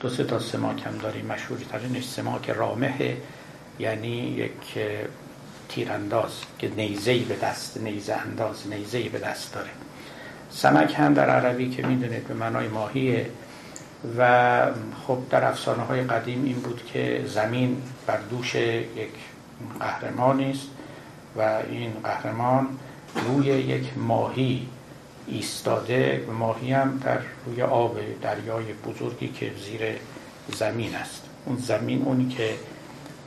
[0.00, 3.16] دو سه تا سماک هم داریم مشهوری ترینش سماک رامح
[3.78, 4.78] یعنی یک
[5.68, 9.70] تیرانداز که نیزهی به دست نیزه انداز نیزهی به دست داره.
[10.50, 13.26] سمک هم در عربی که می‌دونید به معنای ماهیه.
[14.18, 14.72] و
[15.06, 19.10] خب در افسانه های قدیم این بود که زمین بر دوش یک
[19.80, 20.68] قهرمانی است
[21.36, 22.68] و این قهرمان
[23.14, 24.68] روی یک ماهی
[25.26, 29.80] ایستاده ماهی هم در روی آب دریای بزرگی که زیر
[30.52, 31.22] زمین است.
[31.46, 32.54] اون زمین اونی که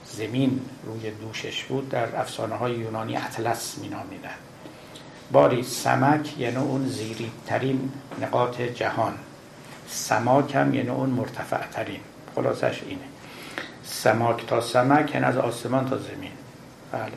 [0.06, 4.49] زمین روی دوشش بود در افسانه های یونانی اطلس می نامیدن
[5.32, 9.14] باری سمک یعنی اون زیری ترین نقاط جهان.
[9.88, 12.00] سماک هم یعنی اون مرتفع ترین
[12.36, 13.02] خلاصش اینه.
[13.84, 16.32] سماک تا سمک یعنی از آسمان تا زمین.
[16.92, 17.12] بله.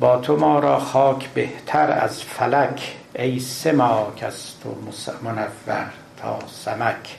[0.00, 4.76] با تو ما را خاک بهتر از فلک ای سماک از تو
[5.22, 7.16] منور تا سمک.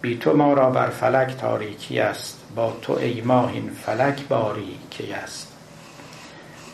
[0.00, 5.12] بی تو ما را بر فلک تاریکی است با تو ای ماه این فلک باریکی
[5.12, 5.55] است.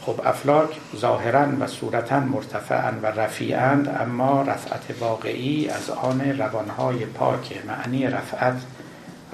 [0.06, 7.66] خب افلاک ظاهرا و صورتا مرتفعا و رفیعند اما رفعت واقعی از آن روانهای پاک
[7.66, 8.62] معنی رفعت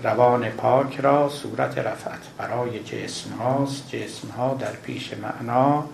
[0.03, 3.89] روان پاک را صورت رفعت برای جسم هاست.
[3.89, 5.85] جسم ها در پیش معنا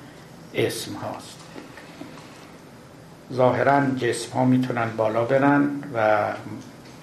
[0.55, 1.39] اسم هاست.
[3.33, 6.29] ظاهرا جسم ها می‌تونن بالا برن و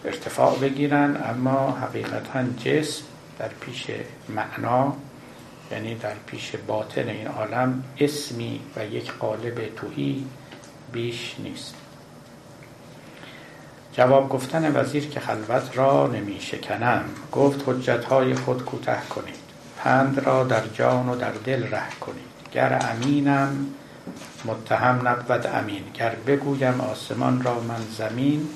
[0.06, 3.04] ارتفاع بگیرن اما حقیقتا جسم
[3.40, 3.88] در پیش
[4.30, 4.94] معنا
[5.72, 10.26] یعنی در پیش باطن این عالم اسمی و یک قالب توهی
[10.92, 11.76] بیش نیست.
[13.94, 19.36] جواب گفتن وزیر که خلوت را نمی شکنم گفت حجت های خود کوته کنید
[19.78, 22.32] پند را در جان و در دل ره کنید.
[22.52, 23.68] گر امینم
[24.46, 25.84] متهم نبود امین.
[25.94, 28.50] گر بگویم آسمان را من زمین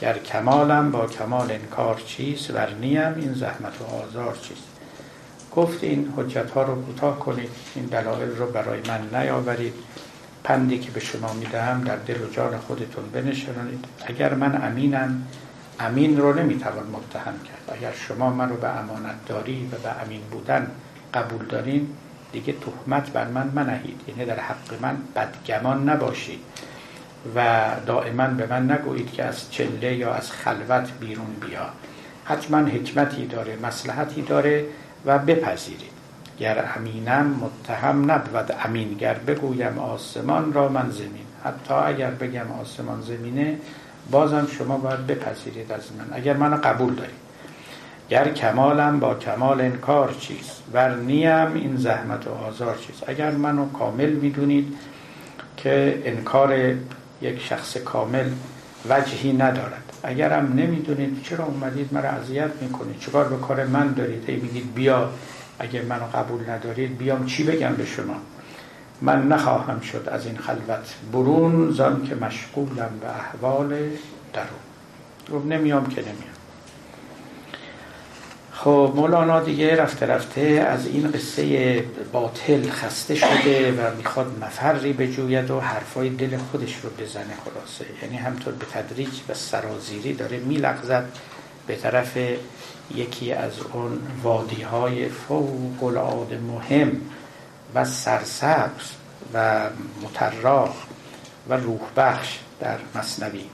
[0.00, 4.73] گر کمالم با کمال انکار چیست ورنیم این زحمت و آزار چیست.
[5.56, 9.74] گفت این حجت ها رو کوتاه کنید این دلایل رو برای من نیاورید.
[10.44, 15.26] پندی که به شما می‌دهم در دل و جان خودتون بنشانید اگر من امینم
[15.80, 17.78] امین رو نمی‌توان متهم کرد.
[17.78, 20.70] اگر شما من رو به امانت داری و به امین بودن
[21.14, 21.88] قبول دارین
[22.32, 24.00] دیگه تهمت بر من منهید.
[24.08, 26.40] یعنی در حق من بدگمان نباشید
[27.36, 31.66] و دائما به من نگویید که از چله یا از خلوت بیرون بیا.
[32.24, 34.64] حتما حکمتی داره مسلحتی داره.
[35.06, 35.94] و بپذیرید.
[36.38, 41.26] گر امینم متهم نبود امین گر بگویم آسمان را من زمین.
[41.44, 43.58] حتی اگر بگم آسمان زمینه
[44.10, 46.16] بازم شما باید بپذیرید از من.
[46.16, 47.24] اگر منو قبول دارید.
[48.10, 53.72] گر کمالم با کمال انکار چیست؟ ور نیم این زحمت و آزار چیست؟ اگر منو
[53.72, 54.74] کامل می‌دونید
[55.56, 56.74] که انکار
[57.22, 58.30] یک شخص کامل
[58.88, 59.83] وجهی ندارد.
[60.04, 65.10] اگرم نمی‌دونید چرا اومدید مرا اذیت می‌کنید چکار به کار من دارید؟ ای میگید بیا
[65.58, 67.26] اگر منو قبول ندارید بیام.
[67.26, 68.16] چی بگم به شما؟
[69.02, 73.68] من نخواهم شد از این خلوت برون زن که مشغولم به احوال
[74.32, 74.64] درون.
[75.32, 76.33] گفت نمیام که نمیام.
[78.54, 85.50] خب مولانا دیگه رفته رفته از این قصه باطل خسته شده و می‌خواد مفری بجوید
[85.50, 87.84] و حرفای دل خودش رو بزنه خلاصه.
[88.02, 91.04] یعنی همطور به تدریج و سرازیری داره میلغزد
[91.66, 92.18] به طرف
[92.94, 97.00] یکی از اون وادی های فوق العاده مهم
[97.74, 98.90] و سرسبز
[99.34, 99.60] و
[100.02, 100.74] متراح
[101.48, 103.44] و روح بخش در مصنوی.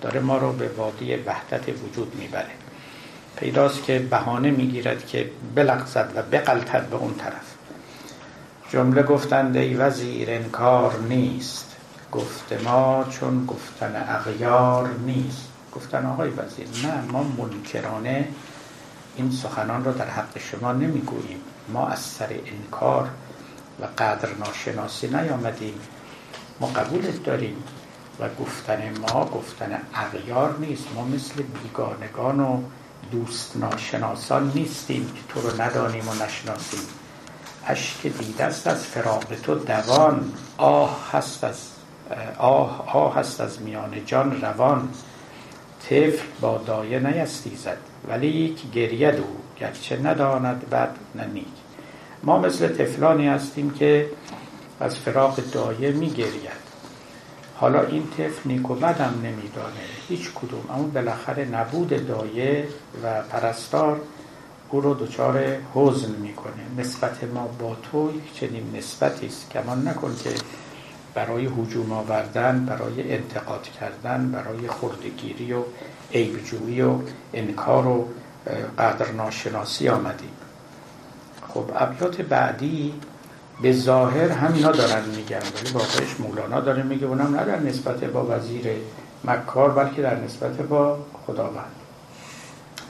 [0.00, 2.50] داره ما رو به وادی وحدت وجود می‌بره.
[3.36, 7.54] پیداست که بهانه می‌گیرد که بلغزد و بقلتد به اون طرف.
[8.70, 11.76] جمله گفتند ای وزیر انکار نیست.
[12.12, 15.48] گفت ما چون گفتن اغیار نیست.
[15.74, 18.28] گفتن آقای وزیر نه ما منکرانه
[19.16, 21.40] این سخنان را در حق شما نمی‌گوییم.
[21.68, 23.08] ما از سر انکار
[23.80, 25.74] و قدر ناشناسی نیامدیم.
[26.60, 27.56] ما قبولت داریم
[28.20, 30.84] و گفتن ما گفتن اغیار نیست.
[30.94, 32.62] ما مثل بیگانگان و
[33.10, 36.80] دوست ناشناسان نیستیم که تو رو ندانیم و نشناسیم.
[37.66, 40.32] اشک دیده است از فراق تو دوان.
[40.56, 41.68] آه هست از
[42.38, 44.88] آه آه هست از میان جان روان.
[45.82, 51.46] طفل با دایه نیستیزد ولی که گرید او گرچه نداند بد نه نیک.
[52.22, 54.10] ما مثل طفلانی هستیم که
[54.80, 56.59] از فراق دایه میگرید.
[57.60, 59.80] حالا این طفل نیک و بدم نمیدانه.
[60.08, 60.60] هیچ کدوم.
[60.70, 62.68] اما بالاخره نبود دایه
[63.04, 64.00] و پرستار
[64.70, 66.62] او رو دچار حزن می‌کنه.
[66.78, 69.50] نسبت ما با تو چنین نسبتی است.
[69.50, 70.30] کمان نکن که
[71.14, 75.62] برای حجوم آوردن برای انتقاد کردن برای خردگیری و
[76.14, 76.94] عیبجویی و
[77.34, 78.08] انکار و
[78.78, 80.36] قدر ناشناسی آمدیم.
[81.48, 82.94] خب ابیات بعدی
[83.62, 88.26] به ظاهر همینا دارن میگن ولی واقعش مولانا داره میگه اونم نه در نسبت با
[88.30, 88.66] وزیر
[89.24, 91.74] مکار بلکه در نسبت با خداوند.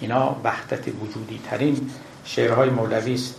[0.00, 1.90] اینا وحدت وجودی ترین
[2.24, 3.34] شعرهای مولوی است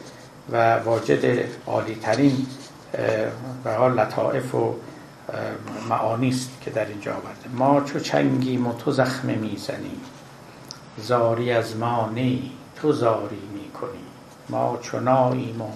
[0.52, 2.46] و واجد عالی ترین
[3.64, 4.76] به حال لطائف و
[5.90, 7.50] معانی است که در اینجا آورده.
[7.54, 9.96] ما چو چنگیم و تو زخمه می‌زنی
[10.98, 14.04] زاری از ما نی تو زاری می‌کنی.
[14.50, 15.70] ما چو ناییم و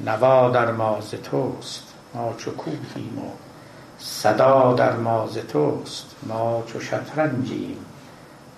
[0.00, 3.30] نوا در ماز توست ما چو کوهیم و
[3.98, 7.76] صدا در ماز توست ما چو شطرنجیم.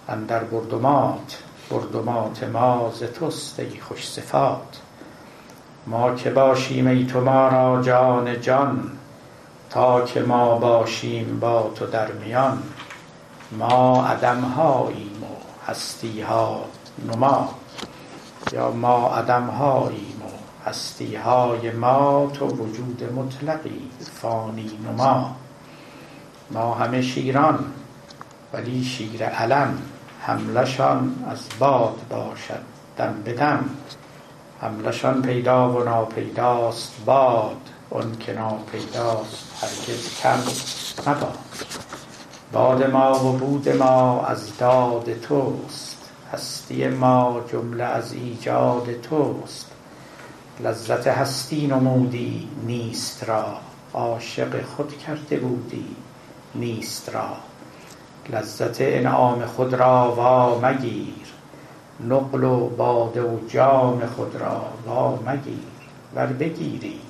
[0.09, 4.81] اندر بردمات بردمات ما ز توست ای خوش صفات.
[5.87, 8.91] ما که باشیم ای تو ما را جان جان.
[9.71, 12.63] تا که ما باشیم با تو در میان.
[13.53, 16.65] ما عدم هاییم و هستی ها
[17.13, 17.49] نما.
[18.53, 20.18] یا ما عدم هاییم
[20.67, 25.37] هستی های ما تو وجود مطلقی فانی نما
[26.51, 26.75] ما.
[26.75, 27.65] همه شیران
[28.53, 29.79] ولی شیر علم
[30.21, 32.63] حملشان از باد باشد
[32.97, 33.65] دم به دم.
[34.61, 37.57] حملشان پیدا و ناپیداست باد
[37.91, 40.39] اون که ناپیداست هرگز کم
[41.11, 41.39] مباد.
[42.53, 49.68] باد ما و بود ما از داد توست هستی ما جمله از ایجاد توست.
[50.61, 53.57] لذت هستی نمودی نیست را.
[53.95, 55.97] عاشق خود کرده بودی
[56.55, 57.29] نیست را.
[58.29, 61.15] لذت انعام خود را وا مگیر.
[62.09, 65.59] نقل و باده و جام خود را وا مگیر.
[66.15, 67.01] ور بگیری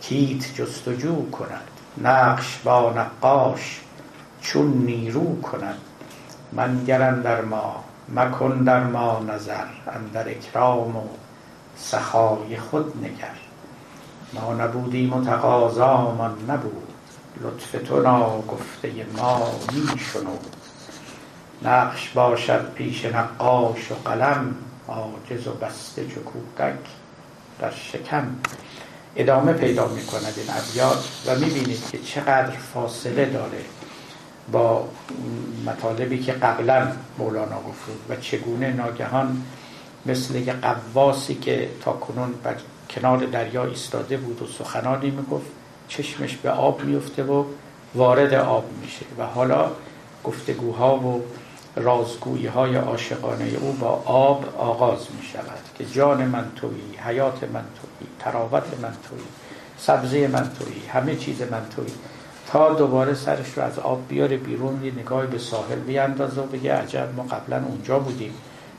[0.00, 1.68] کیت جستجو کند.
[2.02, 3.80] نقش با نقاش
[4.40, 5.78] چون نیرو کند.
[6.52, 7.84] منگر در ما
[8.14, 11.02] مکن در ما نظر اندر اکرام و
[11.76, 13.34] سخای خود نگر.
[14.32, 16.88] ما نبودیم و تقاضامان نبود.
[17.40, 20.56] لطف تو ناگفته ما می شنود
[21.62, 24.54] نقش باشد پیش نقاش و قلم
[24.88, 26.78] عاجز و بسته چو کودک
[27.58, 28.26] در شکم.
[29.16, 33.64] ادامه پیدا می کند این ابیات و می بینید که چقدر فاصله داره
[34.52, 34.88] با
[35.66, 39.42] مطالبی که قبلا مولانا گفت و چگونه ناگهان
[40.06, 42.56] مثل یک قواسی که تا کنون بر
[42.90, 45.46] کنار دریا ایستاده بود و سخنانی می‌گفت
[45.88, 47.44] چشمش به آب میفته و
[47.94, 49.70] وارد آب میشه و حالا
[50.24, 51.22] گفتگوها و
[51.76, 57.50] رازگویی های عاشقانه او با آب آغاز می شود که جان من تویی حیات من
[57.50, 59.24] تویی تراوت من تویی
[59.78, 61.94] سبزه من تویی همه چیز من تویی.
[62.46, 66.74] تا دوباره سرش رو از آب بیاره بیرون یه نگاه به ساحل بیاندازه و بگه
[66.74, 68.34] عجب ما قبلا اونجا بودیم.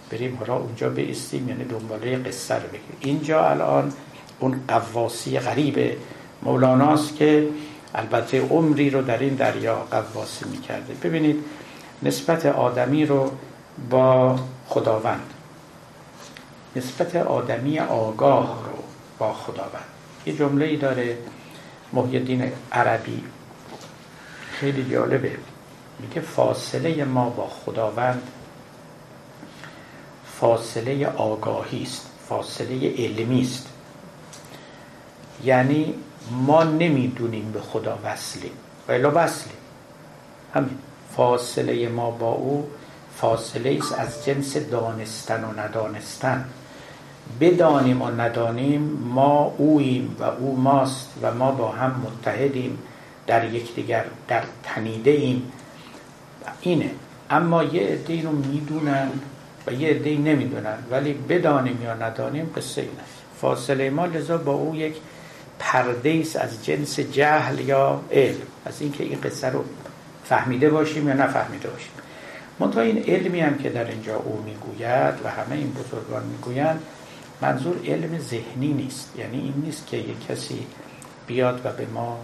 [0.10, 3.94] بریم حالا اونجا بیستیم یعنی دنباله قصه رو بگیم اینجا الان
[4.40, 5.98] اون قواسی غریب
[6.44, 7.48] مولاناست که
[7.96, 10.94] البته عمری رو در این دریا قواسی می‌کرده.
[10.94, 11.44] ببینید
[12.04, 13.32] نسبت آدمی رو
[13.90, 15.34] با خداوند
[16.76, 18.84] نسبت آدمی آگاه رو
[19.18, 19.86] با خداوند.
[20.26, 21.18] یه جمله ای داره
[21.94, 23.24] محیدین عربی.
[24.52, 25.32] خیلی جالبه.
[26.00, 28.22] میگه فاصله ما با خداوند
[30.40, 33.68] فاصله آگاهی است فاصله علمی است.
[35.44, 35.94] یعنی
[36.32, 38.52] ما نمی‌دونیم به خدا وصلیم
[38.88, 39.58] ولی وصلیم
[40.54, 40.78] همین.
[41.16, 42.68] فاصله ما با او
[43.18, 46.46] فاصله است از جنس دانستن و ندانستن.
[47.40, 48.82] بدانیم و ندانیم
[49.14, 52.80] ما اوییم و او ماست و ما با هم متحدیم
[53.28, 55.52] در یکدیگر در تنیده ایم
[56.62, 56.92] اینه.
[57.30, 59.12] اما یه عده رو می‌دونن
[59.68, 62.94] و یه نمی‌دونن ولی بدانیم یا ندانیم قصه اینه.
[63.42, 64.96] فاصله ما لذا با او یک
[65.60, 68.48] پرده از جنس جهل یا علم.
[68.66, 69.64] از اینکه این قصه رو
[70.26, 71.92] فهمیده باشیم یا نفهمیده باشیم.
[72.60, 76.82] منتها این علمی هم که در اینجا او می‌گوید و همه این بزرگان می‌گویند
[77.42, 79.14] منظور علم ذهنی نیست.
[79.18, 80.66] یعنی این نیست که یک کسی
[81.28, 82.20] بیاد و به ما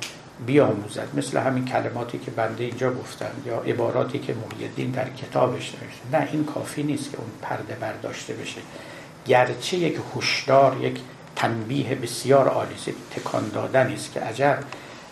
[0.45, 1.07] بیاموزد.
[1.13, 6.29] مثل همین کلماتی که بنده اینجا گفتم یا عباراتی که محیدین در کتابش نوشته نه
[6.31, 8.61] این کافی نیست که اون پرده برداشته بشه.
[9.27, 10.99] گرچه یک هشدار یک
[11.35, 12.75] تنبیه بسیار عالی
[13.15, 14.59] تکان دادن است که عجب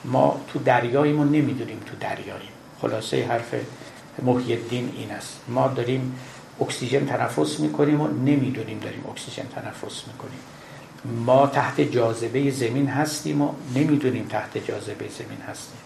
[0.06, 2.52] ما تو دریاییم و نمی‌دونیم تو دریاییم.
[2.82, 3.54] خلاصه حرف
[4.24, 5.40] محی الدین این است.
[5.48, 6.16] ما داریم
[6.62, 10.40] اکسیژن تنفس می‌کنیم و نمی‌دونیم داریم اکسیژن تنفس می‌کنیم.
[11.06, 15.80] ما تحت جاذبه زمین هستیم و نمی‌دونیم تحت جاذبه زمین هستیم.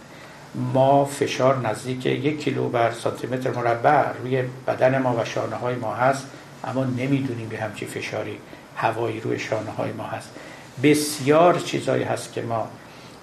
[0.74, 5.76] ما فشار نزدیک یک کیلو بر سانتی متر مربع روی بدن ما و شانه های
[5.76, 6.28] ما هست
[6.64, 8.38] اما نمی‌دونیم به همچی فشاری
[8.76, 10.30] هوایی روی شانه های ما هست.
[10.84, 12.68] بسیار چیزایی هست که ما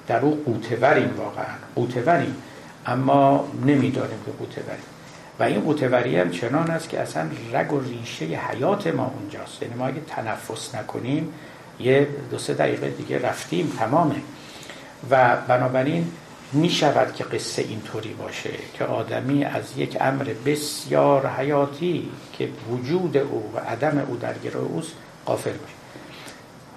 [0.06, 2.36] در او قوتوریم واقعا قوتوریم
[2.86, 4.84] اما نمی‌دانیم که قوتوریم
[5.38, 9.62] و این قوتوری هم چنان است که اصلا رگ و ریشه حیات ما اونجاست.
[9.62, 11.32] یعنی ما اگه تنفس نکنیم
[11.80, 14.16] یه دو سه دقیقه دیگه رفتیم تمامه.
[15.10, 16.12] و بنابراین
[16.52, 23.16] می شود که قصه اینطوری باشه که آدمی از یک امر بسیار حیاتی که وجود
[23.16, 24.92] او و عدم او در گروه اوست
[25.26, 25.74] قافل باشه.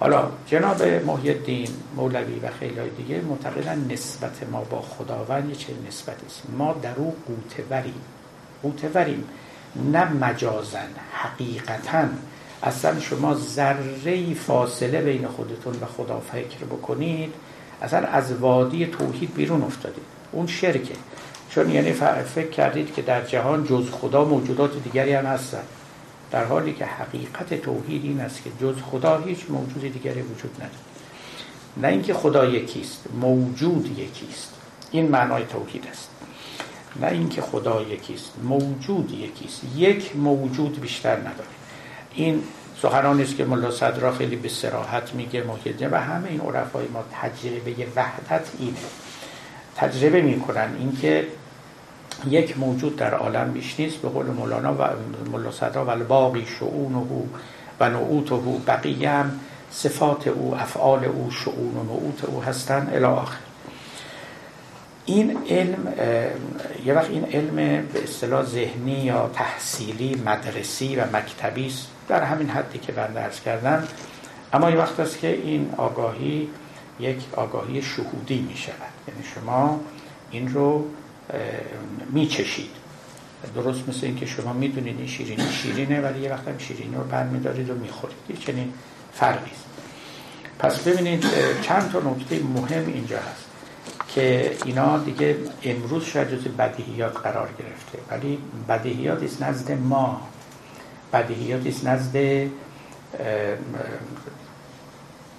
[0.00, 5.72] حالا جناب محی الدین مولوی و خیلی های دیگه معتقدن نسبت ما با خداوند چه
[5.88, 6.42] نسبتی است.
[6.58, 8.00] ما در او قوتوریم.
[8.62, 9.24] قوتوریم.
[9.92, 12.04] نه مجازن حقیقتا.
[12.64, 17.32] اصلا شما ذره فاصله بین خودتون و خدا فکر بکنید.
[17.82, 20.04] اصلا از وادی توحید بیرون افتادید.
[20.32, 20.94] اون شرکه.
[21.50, 21.92] چون یعنی
[22.34, 25.62] فکر کردید که در جهان جز خدا موجودات دیگری هم هستن.
[26.30, 30.70] در حالی که حقیقت توحید این است که جز خدا هیچ موجود دیگری وجود نداره.
[31.76, 34.50] نه اینکه خدا یکیست موجود یکیست.
[34.90, 36.08] این معنای توحید است.
[37.00, 39.60] نه اینکه خدا یکیست موجود یکیست.
[39.76, 41.63] یک موجود بیشتر نداره.
[42.14, 42.42] این
[42.82, 47.04] سخنان است که ملا صدرا خیلی به سراحت میگه محیده و همه این عرفای ما
[47.22, 48.76] تجربه وحدت اینه.
[49.76, 50.68] تجربه می‌کنن.
[50.78, 51.26] اینکه
[52.28, 54.82] یک موجود در عالم بیش نیست به قول مولانا و
[55.32, 56.98] ملا صدرا و باقی شعونه
[57.80, 58.36] و نعوته
[58.66, 59.40] بقیه هم
[59.70, 63.38] صفات او افعال او شعون و نعوت او هستن الی آخر.
[65.06, 65.94] این علم
[66.84, 67.56] یه وقت این علم
[67.92, 71.88] به اصطلاح ذهنی یا تحصیلی مدرسی و مکتبی است.
[72.08, 73.88] در همین حدی که بنده ارز کردم.
[74.52, 76.48] اما یه وقت است که این آگاهی
[77.00, 78.74] یک آگاهی شهودی می شود.
[79.08, 79.80] یعنی شما
[80.30, 80.84] این رو
[82.12, 82.70] میچشید
[83.54, 87.24] درست مثل اینکه شما می‌دونید این شیرینی شیرینه ولی یه وقت هم شیرینی رو بر
[87.24, 88.16] میدارید و می‌خورید.
[88.28, 88.72] این چنین
[89.14, 89.64] فرقی است.
[90.58, 91.24] پس ببینید
[91.62, 93.44] چند تا نکته مهم اینجا هست
[94.08, 97.98] که اینا دیگه امروز شاید جز بدیهیات قرار گرفته.
[98.10, 98.38] ولی
[98.68, 100.28] بدیهیات است نزد ما.
[101.14, 102.16] بدیهیات است نزد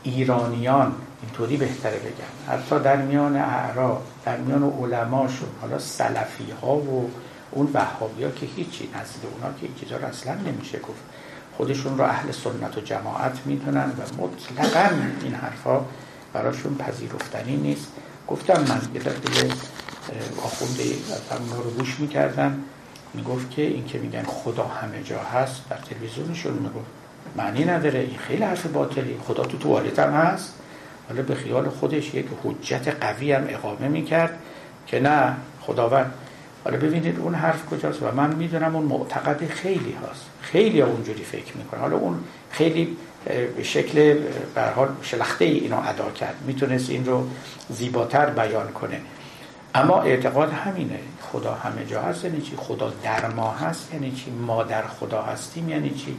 [0.03, 0.95] ایرانیان.
[1.21, 2.53] اینطوری بهتره بگم.
[2.53, 7.11] حتی در میان اعراب در میان علماشون حالا سلفی ها و
[7.51, 11.01] اون وهابی ها که هیچی نزد اونا که این چیزا رو اصلا نمیشه گفت.
[11.57, 14.89] خودشون رو اهل سنت و جماعت می‌دونن و مطلقا
[15.23, 15.85] این حرفا
[16.33, 17.87] براشون پذیرفتنی نیست.
[18.27, 19.49] گفتم من یه دفعه
[20.43, 20.83] آخونده
[21.31, 22.59] از اونا رو گوش می‌کردم.
[23.15, 26.85] می‌گفت که این که میگن خدا همه جا هست در تلویزیونشون می‌گفت.
[27.35, 27.99] معنی نداره.
[27.99, 29.17] این خیلی حرف باطلی.
[29.27, 30.53] خدا تو توالت هم هست.
[31.09, 34.39] حالا به خیال خودش یک حجت قوی هم اقامه می‌کرد
[34.87, 36.13] که نه خداوند.
[36.63, 41.23] حالا ببینید اون حرف کجاست و من می‌دونم اون معتقد خیلی هست خیلی ها اونجوری
[41.23, 42.19] فکر می‌کنه حالا اون
[42.51, 42.97] خیلی
[43.57, 44.17] به شکل
[44.75, 46.35] حال شلخته ای اینو ادا کرد.
[46.47, 47.27] می‌تونست این رو
[47.69, 49.01] زیباتر بیان کنه.
[49.75, 50.99] اما اعتقاد همینه.
[51.21, 55.21] خدا همه جا هست یعنی چی؟ خدا در ما هست یعنی چی؟ ما در خدا
[55.21, 56.17] هستیم یعنی چی؟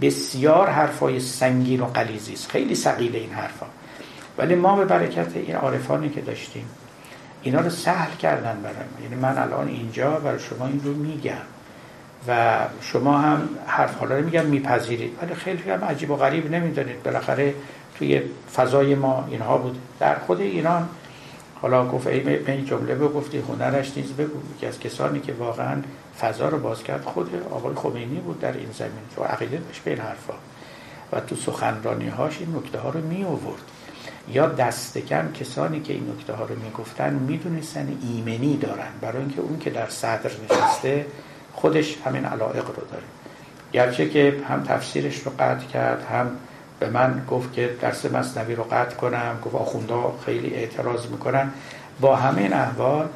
[0.00, 2.50] بسیار حرفای سنگین و قلیزی است.
[2.50, 3.66] خیلی ثقیل این حرفا.
[4.38, 6.64] ولی ما به برکت این عارفانی که داشتیم
[7.42, 11.32] اینا رو سهل کردن برای یعنی من الان اینجا برای شما این رو میگم
[12.28, 15.18] و شما هم حرف حالا رو میگم میپذیرید.
[15.22, 17.54] ولی خیلی هم عجیب و غریب نمی‌دانید بالاخره
[17.98, 18.22] توی
[18.56, 19.78] فضای ما اینها بود.
[20.00, 20.88] در خود ایران
[21.64, 24.38] حالا گفت ای به جمله بگفتی هنرش نیز بگو.
[24.60, 25.82] که از کسانی که واقعا
[26.20, 28.92] فضا رو باز کرد خود آقای خمینی بود در این زمین.
[29.18, 30.34] و عقیده داشت به این حرفا.
[31.12, 33.62] و تو سخنرانی هاش این نکته ها رو می آورد.
[34.28, 38.90] یا دست کم کسانی که این نکته ها رو می‌گفتن می‌دونستن ایمنی دارن.
[39.00, 41.06] برای اینکه اون که در صدر نشسته
[41.52, 43.04] خودش همین علائق رو داره.
[43.72, 46.30] گرچه که هم تفسیرش رو قطع کرد هم
[46.84, 51.50] به من گفت که درس مصنوی رو قطع کنم گفت آخوندا خیلی اعتراض می‌کنن.
[52.00, 53.08] با همین احوال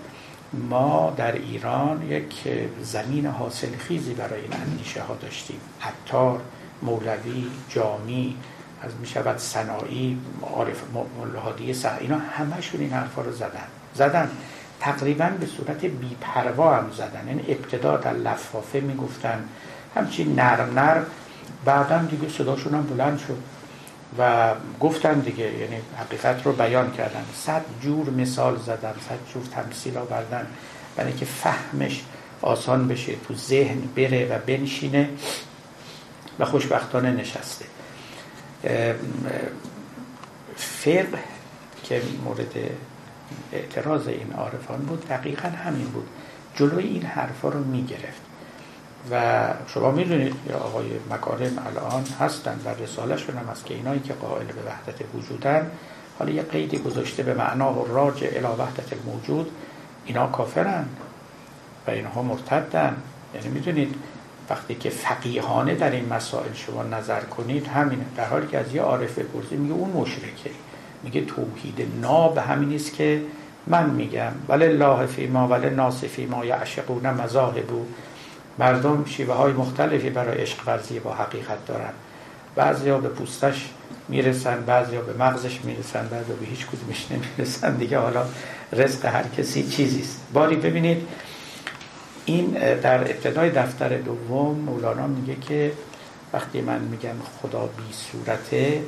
[0.52, 2.34] ما در ایران یک
[2.82, 5.60] زمین حاصل خیزی برای این اندیشه ها داشتیم.
[5.82, 6.40] عطار،
[6.82, 8.36] مولوی، جامی
[8.82, 10.18] از می شود صناعی
[10.54, 10.82] عارف
[11.20, 13.68] ملحادی سه اینا همشون این حرفا رو زدن.
[13.94, 14.30] زدن.
[14.80, 17.28] تقریبا به صورت بیپروا هم زدن.
[17.28, 19.44] این یعنی ابتدا در لفافه می‌گفتن
[19.96, 21.06] همچین نرم نرم
[21.64, 23.57] بعدا دیگه صداشون هم بلند شد.
[24.18, 27.24] و گفتن دیگه یعنی حقیقت رو بیان کردن.
[27.34, 30.46] صد جور مثال زدن صد جور تمثیل آوردن
[30.96, 32.04] برای که فهمش
[32.42, 35.08] آسان بشه تو ذهن بره و بنشینه
[36.38, 37.64] و خوشبختانه نشسته.
[40.56, 41.18] فقه
[41.84, 42.54] که مورد
[43.52, 46.08] اعتراض این عارفان بود دقیقا همین بود.
[46.56, 48.27] جلوی این حرفا رو می‌گرفت.
[49.10, 54.12] و شما می‌دونید یا آقای مکارم الان هستن و رسالشون هم هست که اینایی که
[54.12, 55.70] قائل به وحدت وجودن
[56.18, 59.50] حالا یه قیدی گذاشته به معنا و راج الى وحدت الموجود
[60.04, 60.84] اینا کافرن
[61.86, 62.96] و اینها مرتدن.
[63.34, 63.94] یعنی می‌دونید
[64.50, 68.04] وقتی که فقیهانه در این مسائل شما نظر کنید همینه.
[68.16, 70.50] در حالی که از یه عارف بپرسی میگه اون مشرکه.
[71.02, 73.22] میگه توحید ناب همین است که
[73.66, 77.86] من میگم ولی الله فی ما ولی ناس فی ما یعشقون مذاهبو
[78.58, 81.92] مردم شیوه های مختلفی برای عشق ورزی با حقیقت دارن.
[82.54, 83.68] بعضیا به پوستش
[84.08, 87.76] می‌رسن بعضیا به مغزش می‌رسن بعضیا به هیچ کدومش نمی‌رسن.
[87.76, 88.24] دیگه حالا
[88.72, 90.20] رزق هر کسی چیزیست.
[90.32, 91.08] باری ببینید
[92.24, 92.46] این
[92.82, 95.72] در ابتدای دفتر دوم مولانا میگه که
[96.32, 98.82] وقتی من میگم خدا بی صورته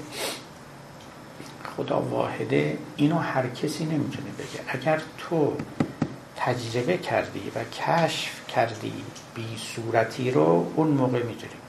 [1.76, 4.60] خدا واحده اینو هر کسی نمی‌تونه بگه.
[4.68, 5.56] اگر تو
[6.36, 8.92] تجربه کردی و کشف کردی
[9.40, 11.60] بی صورتی رو اون موقع می‌دونی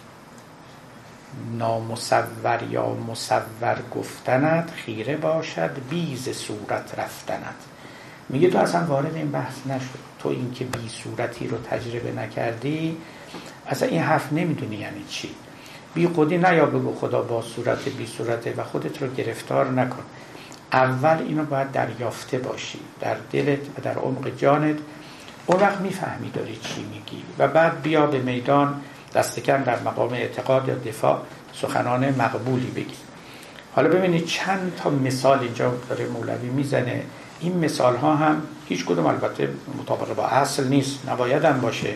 [1.57, 7.55] نامصور یا مصور گفتنت خیره باشد بیز صورت رفتنت.
[8.29, 12.97] میگه تو اصلا وارد این بحث نشد تو اینکه بی صورتی رو تجربه نکردی
[13.67, 15.29] اصلا این حرف نمی‌دونی یعنی چی.
[15.93, 20.03] بی خودی نیا بگو خدا با صورت بی صورته و خودت رو گرفتار نکن.
[20.73, 22.79] اول اینو باید دریافته باشی.
[22.99, 24.77] در دلت و در عمق جانت
[25.51, 27.23] اون وقت می‌فهمی داری چی میگی.
[27.39, 28.81] و بعد بیا به میدان
[29.15, 31.19] دستکم در مقام اعتقاد یا دفاع
[31.53, 32.95] سخنان مقبولی بگی.
[33.75, 37.03] حالا ببینید چند تا مثال اینجا داره مولوی می‌زنه.
[37.39, 39.49] این مثال ها هم هیچ کدوم البته
[39.79, 41.93] مطابق با اصل نیست نباید هم باشه.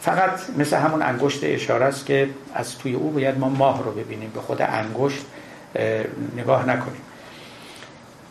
[0.00, 4.30] فقط مثل همون انگشت اشاره است که از توی او باید ما ماه رو ببینیم.
[4.34, 5.24] به خود انگشت
[6.36, 7.00] نگاه نکنیم.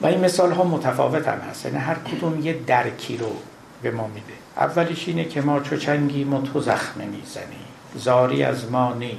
[0.01, 1.65] و این مثال ها متفاوت هم هست.
[1.65, 3.31] یعنی هر کدوم یه درکی رو
[3.83, 4.33] به ما میده.
[4.57, 7.63] اولیش اینه که ما چو چنگی ما تو زخمه می‌زنی.
[7.95, 9.17] زاری از ما نی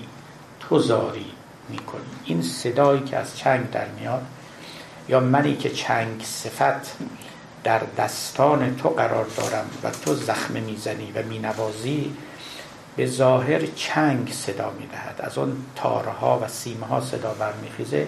[0.60, 1.26] تو زاری
[1.68, 2.00] می‌کنی.
[2.24, 4.22] این صدایی که از چنگ در میاد
[5.08, 6.96] یا منی که چنگ صفت
[7.64, 12.16] در دستان تو قرار دارم و تو زخمه می‌زنی و مینوازی
[12.96, 15.20] به ظاهر چنگ صدا می‌دهد.
[15.20, 18.06] از اون تارها و سیمه ها صدا برمیخیزه.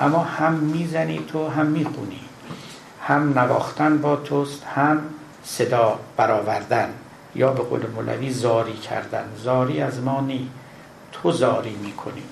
[0.00, 2.20] اما هم می‌زنی تو هم می‌خونی.
[3.02, 5.02] هم نواختن با توست هم
[5.46, 6.88] صدا برآوردن
[7.34, 9.24] یا به قول مولوی زاری کردن.
[9.36, 10.50] زاری از ما نی.
[11.12, 12.22] تو زاری می‌کنی.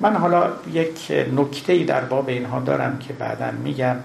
[0.00, 3.96] من حالا یک نکته در باب اینها دارم که بعدا میگم.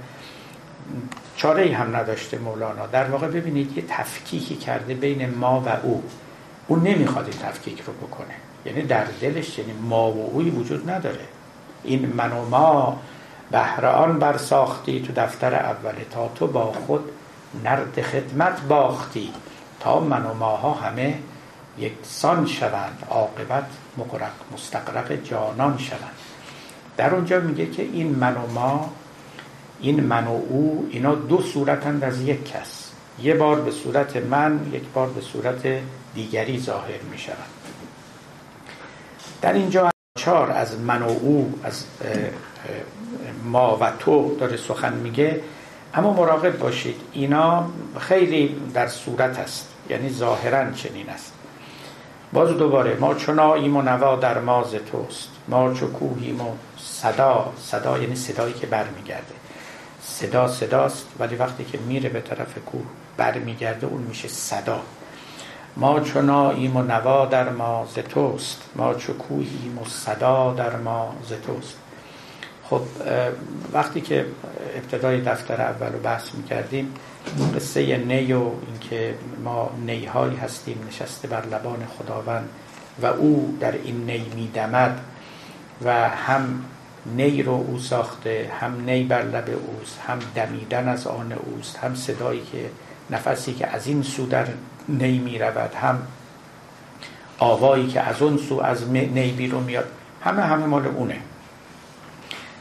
[1.35, 2.87] چاره هم نداشته مولانا.
[2.87, 6.03] در واقع ببینید یه تفکیکی کرده بین ما و او.
[6.67, 8.35] او نمی‌خواد این تفکیک رو بکنه.
[8.65, 11.25] یعنی در دلش یعنی ما و اوی وجود نداره.
[11.83, 12.99] این من و ما
[13.51, 17.10] بهران برساختی تو دفتر اوله تا تو با خود
[17.63, 19.33] نرد خدمت باختی
[19.79, 21.19] تا من و ماها همه
[21.77, 23.65] یکسان شوند عاقبت
[23.97, 26.15] مقرق مستقرق جانان شوند.
[26.97, 28.93] در اونجا میگه که این من و ما
[29.79, 32.91] این من و او اینا دو صورتند از یک کس.
[33.21, 35.67] یه بار به صورت من یک بار به صورت
[36.13, 37.37] دیگری ظاهر می‌شوند.
[39.41, 41.85] در اینجا چار از من و او از
[43.43, 45.41] ما و تو داره سخن میگه.
[45.93, 47.65] اما مراقب باشید اینا
[47.99, 51.33] خیلی در صورت است یعنی ظاهرا چنین است.
[52.33, 55.29] باز دوباره ما چناییم و نوا در ماز توست.
[55.47, 59.33] ما چو کوهیم و صدا صدا یعنی صدایی که برمیگرده.
[60.01, 62.85] صدا صداست ولی وقتی که میره به طرف کوه
[63.17, 64.79] برمیگرده اون میشه صدا.
[65.77, 68.61] ما چناییم و نوا در ما ز توست.
[68.75, 71.77] ما چو کوهیم و صدا در ما ز توست.
[72.71, 72.81] خب
[73.73, 74.25] وقتی که
[74.75, 76.93] ابتدای دفتر اول رو بحث می‌کردیم
[77.55, 82.49] قصه نی و اینکه ما نیهایی هستیم نشسته بر لبان خداوند
[83.01, 84.99] و او در این نی میدمد
[85.85, 86.63] و هم
[87.05, 91.95] نی رو او ساخته هم نی بر لب اوست هم دمیدن از آن اوست هم
[91.95, 92.69] صدایی که
[93.09, 94.47] نفسی که از این سو در
[94.89, 96.01] نی می رود هم
[97.39, 99.85] آوایی که از اون سو از نی بیرون میاد
[100.23, 101.17] همه همه مال اونه.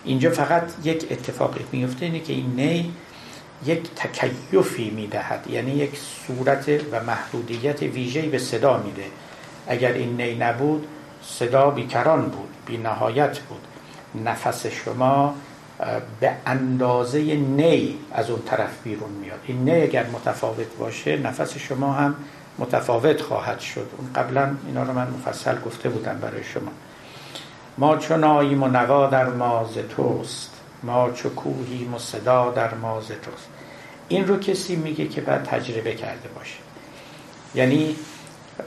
[0.04, 2.92] اینجا فقط یک اتفاقی میفته اینه که این نی
[3.66, 5.46] یک تکیفی می‌دهد.
[5.50, 5.90] یعنی یک
[6.26, 9.04] صورت و محدودیت ویژه‌ای به صدا میده.
[9.66, 10.86] اگر این نی نبود
[11.22, 13.60] صدا بیکران بود بی نهایت بود.
[14.24, 15.34] نفس شما
[16.20, 19.38] به اندازه نی از اون طرف بیرون میاد.
[19.46, 22.14] این نی اگر متفاوت باشه نفس شما هم
[22.58, 23.86] متفاوت خواهد شد.
[23.98, 26.70] اون قبلا اینا رو من مفصل گفته بودم برای شما.
[27.80, 30.50] ما چون آییم و نوا در ماز توست.
[30.82, 33.48] ما چو کوهیم و صدا در ماز توست.
[34.08, 36.56] این رو کسی میگه که باید تجربه کرده باشه.
[37.54, 37.96] یعنی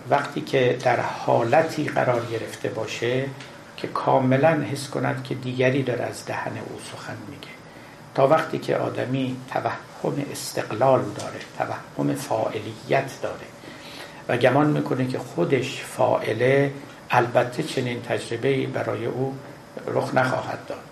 [0.09, 3.26] وقتی که در حالتی قرار گرفته باشه
[3.78, 7.53] که کاملا حس کند که دیگری داره از دهن او سخن میگه.
[8.16, 13.45] تا وقتی که آدمی توهم استقلال داره توهم فاعلیت داره
[14.28, 16.72] و گمان می‌کنه که خودش فائله
[17.16, 19.38] البته چنین تجربه برای او
[19.88, 20.84] رخ نخواهد داد.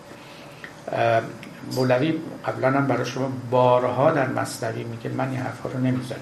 [1.76, 6.20] مولوی قبلا هم برای شما بارها در مصنوی میگه من این حرفها رو نمی‌زنم.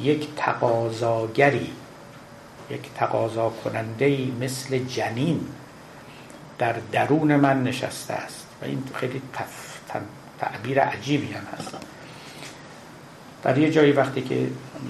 [0.00, 1.72] یک تقاضاگری
[2.70, 5.40] یک تقاضا کننده مثل جنین
[6.58, 8.46] در درون من نشسته است.
[8.62, 9.22] و این خیلی
[10.40, 11.76] تعبیر عجیبی هم هست.
[13.42, 14.48] در یه جایی وقتی که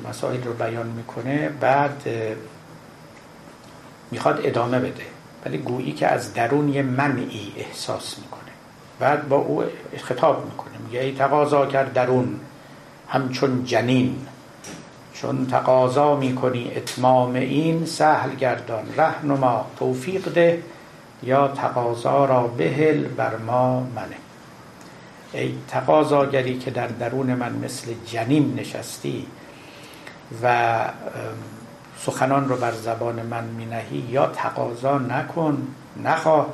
[0.09, 2.03] مسائل رو بیان می‌کنه بعد
[4.13, 5.05] می‌خواد ادامه بده.
[5.47, 8.41] ولی گویی که از درون یه منعی احساس می‌کنه.
[8.99, 9.65] بعد با او
[9.97, 10.73] خطاب می‌کنه.
[10.87, 12.41] میگه ای تقاضا کرد درون
[13.09, 14.27] همچون جنین.
[15.15, 20.63] چون تقاضا می‌کنی اتمام این سهل گردان رهنما توفیق ده
[21.23, 24.17] یا تقاضا را بهل بر ما منه.
[25.33, 29.27] ای تقاضاگری که در درون من مثل جنین نشستی
[30.43, 30.77] و
[32.07, 35.67] سخنان رو بر زبان من مینهی یا تقاضا نکن
[36.05, 36.47] نخواه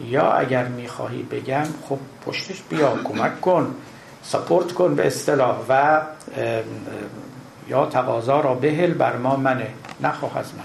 [0.00, 3.74] یا اگر می‌خواهی بگم خب پشتش بیا کمک کن
[4.22, 6.02] سپورت کن به اصطلاح و
[7.68, 9.68] یا تقاضا را بهل بر ما منه
[10.00, 10.64] نخواه از من.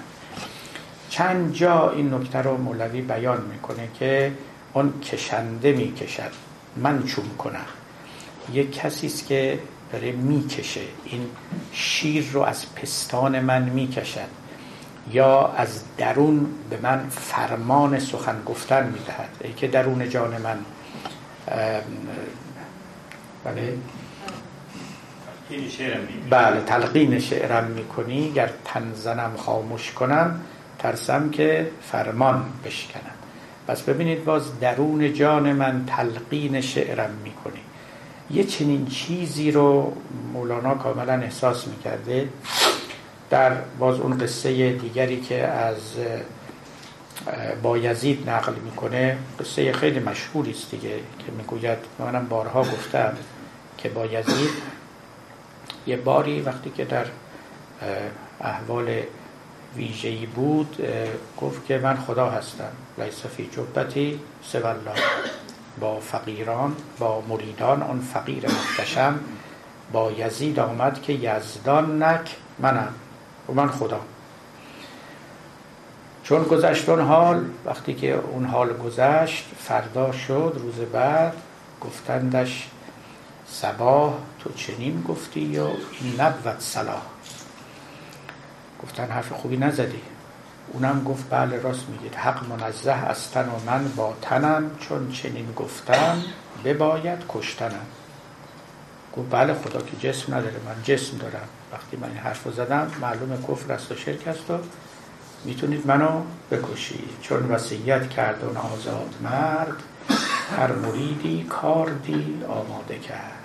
[1.09, 4.32] چند جا این نکته رو مولوی بیان می‌کنه که
[4.73, 6.32] اون کشنده می‌کشد.
[6.75, 7.65] من چون کنم؟
[8.53, 9.59] یک کسی است که
[9.91, 10.81] داره می‌کشه.
[11.05, 11.25] این
[11.71, 14.39] شیر رو از پستان من می‌کشد
[15.11, 19.29] یا از درون به من فرمان سخن گفتن می‌دهد.
[19.41, 20.57] ای که درون جان من.
[23.43, 23.77] بله.
[26.29, 28.31] بله تلقین شعرم می‌کنی.
[28.31, 30.41] گر تنزنم خاموش کنم
[30.79, 33.15] ترسم که فرمان بشکنم.
[33.67, 37.59] پس ببینید باز درون جان من تلقین شعرم می‌کنی.
[38.32, 39.93] یه چنین چیزی رو
[40.34, 42.30] مولانا کاملا احساس می‌کرده
[43.30, 45.77] در باز اون قصه دیگری که از
[47.63, 53.17] بایزید نقل می‌کنه قصه خیلی مشهوری است دیگه که می‌گوید منم بارها گفتم
[53.77, 54.49] که بایزید
[55.88, 57.05] یه باری وقتی که در
[58.41, 59.01] احوال
[59.75, 60.77] ویژه‌ای بود
[61.41, 64.93] گفت که من خدا هستم لیس فی جبتی سوالا
[65.80, 69.20] با فقیران با مریدان آن فقیر محتشم.
[69.91, 72.93] با یزید آمد که یزدان نک منم.
[73.49, 73.99] و من خدا.
[76.24, 81.34] چون گذشت اون حال وقتی که اون حال گذشت فردا شد روز بعد
[81.82, 82.70] گفتندش
[83.47, 85.72] سباه تو چنین گفتی یا
[86.17, 87.01] نبود صلاح.
[88.84, 90.01] گفتن حرف خوبی نزدی.
[90.74, 92.15] اونم گفت بله راست میگید.
[92.15, 96.24] حق منزه از تن و من با تنم چون چنین گفتم
[96.65, 97.86] بباید کشتنم.
[99.17, 101.47] گفت بله خدا که جسم نداره من جسم دارم.
[101.72, 104.57] وقتی من این حرف زدم معلوم کفر است و شرک است و
[105.45, 107.09] می‌تونید منو بکشید.
[107.22, 109.84] چون وسیعت کرد اون آزاد مرد
[110.57, 113.38] هر مریدی کار دی آماده کرد.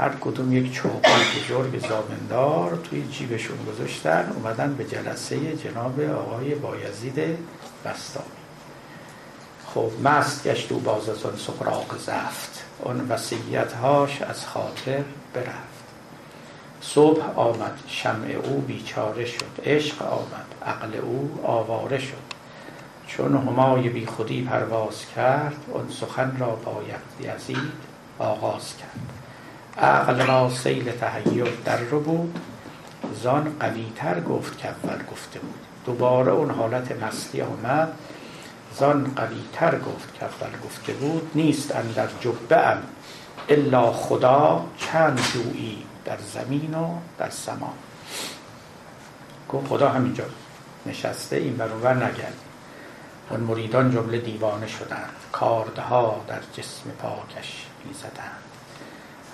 [0.00, 0.98] هر کدوم یک چوبی
[1.44, 7.38] بزرگ زامندار توی جیبشون گذاشتن اومدن به جلسه جناب آقای بایزید
[7.84, 8.40] بستانی
[9.74, 12.64] خب مست گشت و باز از آن سقراق زفت.
[12.78, 13.84] اون وسیعت
[14.28, 15.02] از خاطر
[15.34, 15.84] برفت.
[16.80, 22.30] صبح آمد شمع او بیچاره شد عشق آمد عقل او آواره شد.
[23.06, 27.72] چون همای بی خودی پرواز کرد اون سخن را باید یزید
[28.18, 29.19] آغاز کرد.
[29.78, 32.40] عقل را سیل تحیر در رو بود
[33.22, 35.60] زان قویتر گفت که اول گفته بود.
[35.86, 37.92] دوباره اون حالت مستی آمد
[38.78, 42.82] زان قویتر گفت که اول گفته بود نیست اندر جبه ام
[43.48, 47.74] الا خدا چند جویی در زمین و در سما.
[49.48, 50.24] گفت خدا همینجا
[50.86, 52.36] نشسته این برونور نگرد.
[53.30, 58.49] اون مریدان جمله دیوانه شدند کاردها در جسم پاکش می زدند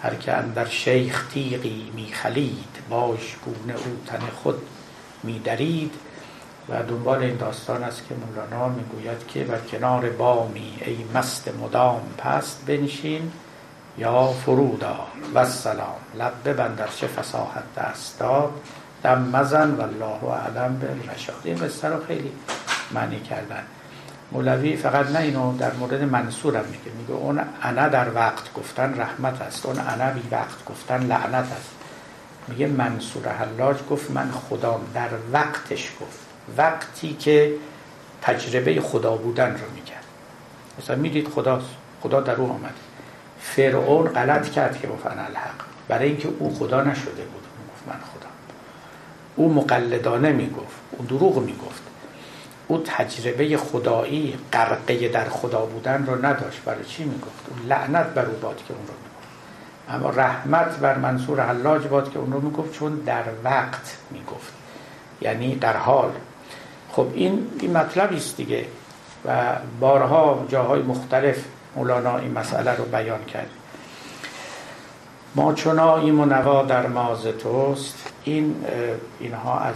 [0.02, 4.62] هر که اندر شیخ تیغی می خلید باش گونه او تن خود
[5.22, 5.94] می درید.
[6.68, 12.02] و دنبال این داستان است که مولانا می‌گوید که بر کنار بامی ای مست مدام
[12.18, 13.32] پست بنشین
[13.98, 14.96] یا فرودا.
[15.34, 18.52] و سلام لب ببندر چه فساحت دست داد.
[19.02, 20.88] دم مزن و الله اعلم به
[21.44, 22.32] این رو خیلی
[22.92, 23.62] معنی کردن.
[24.32, 26.96] مولوی فقط نه اینو در مورد منصورم میگه.
[26.98, 31.70] میگه اون انا در وقت گفتن رحمت است اون انا بی وقت گفتن لعنت است.
[32.48, 36.18] میگه منصور حلاج گفت من خدام در وقتش گفت.
[36.56, 37.54] وقتی که
[38.22, 39.94] تجربه خدا بودن رو میگن
[40.78, 41.66] مثلا می‌دید خداست
[42.02, 42.74] خدا در او آمده
[43.40, 45.60] فرعون غلط کرد که گفت الحق.
[45.88, 48.28] برای اینکه او خدا نشده بود گفت من خدا
[49.36, 51.82] او مقلدانه می‌گفت او دروغ می‌گفت.
[52.68, 56.62] او تجربه خدایی غرقه در خدا بودن رو نداشت.
[56.64, 59.26] برای چی می‌گفت؟ او لعنت بر او باد که اون رو می‌گفت.
[59.88, 64.52] اما رحمت بر منصور حلاج باد که اون رو می‌گفت چون در وقت می‌گفت.
[65.20, 66.10] یعنی در حال.
[66.92, 68.66] خب این این مطلبی است دیگه.
[69.24, 71.44] و بارها جاهای مختلف
[71.76, 73.50] مولانا این مسئله رو بیان کرد.
[75.34, 78.12] ما چناییم و نوا در ماز توست.
[78.24, 78.64] این
[79.20, 79.74] اینها از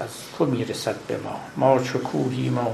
[0.00, 1.40] از تو می‌رسد به ما.
[1.56, 2.70] ما چو کوهیم و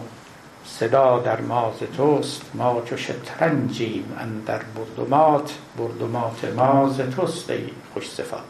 [0.66, 2.42] صدا در ماز توست.
[2.54, 5.50] ما چو شطرنجیم اندر بردمات.
[5.78, 8.40] بردمات ماز توست ای خوش صفات.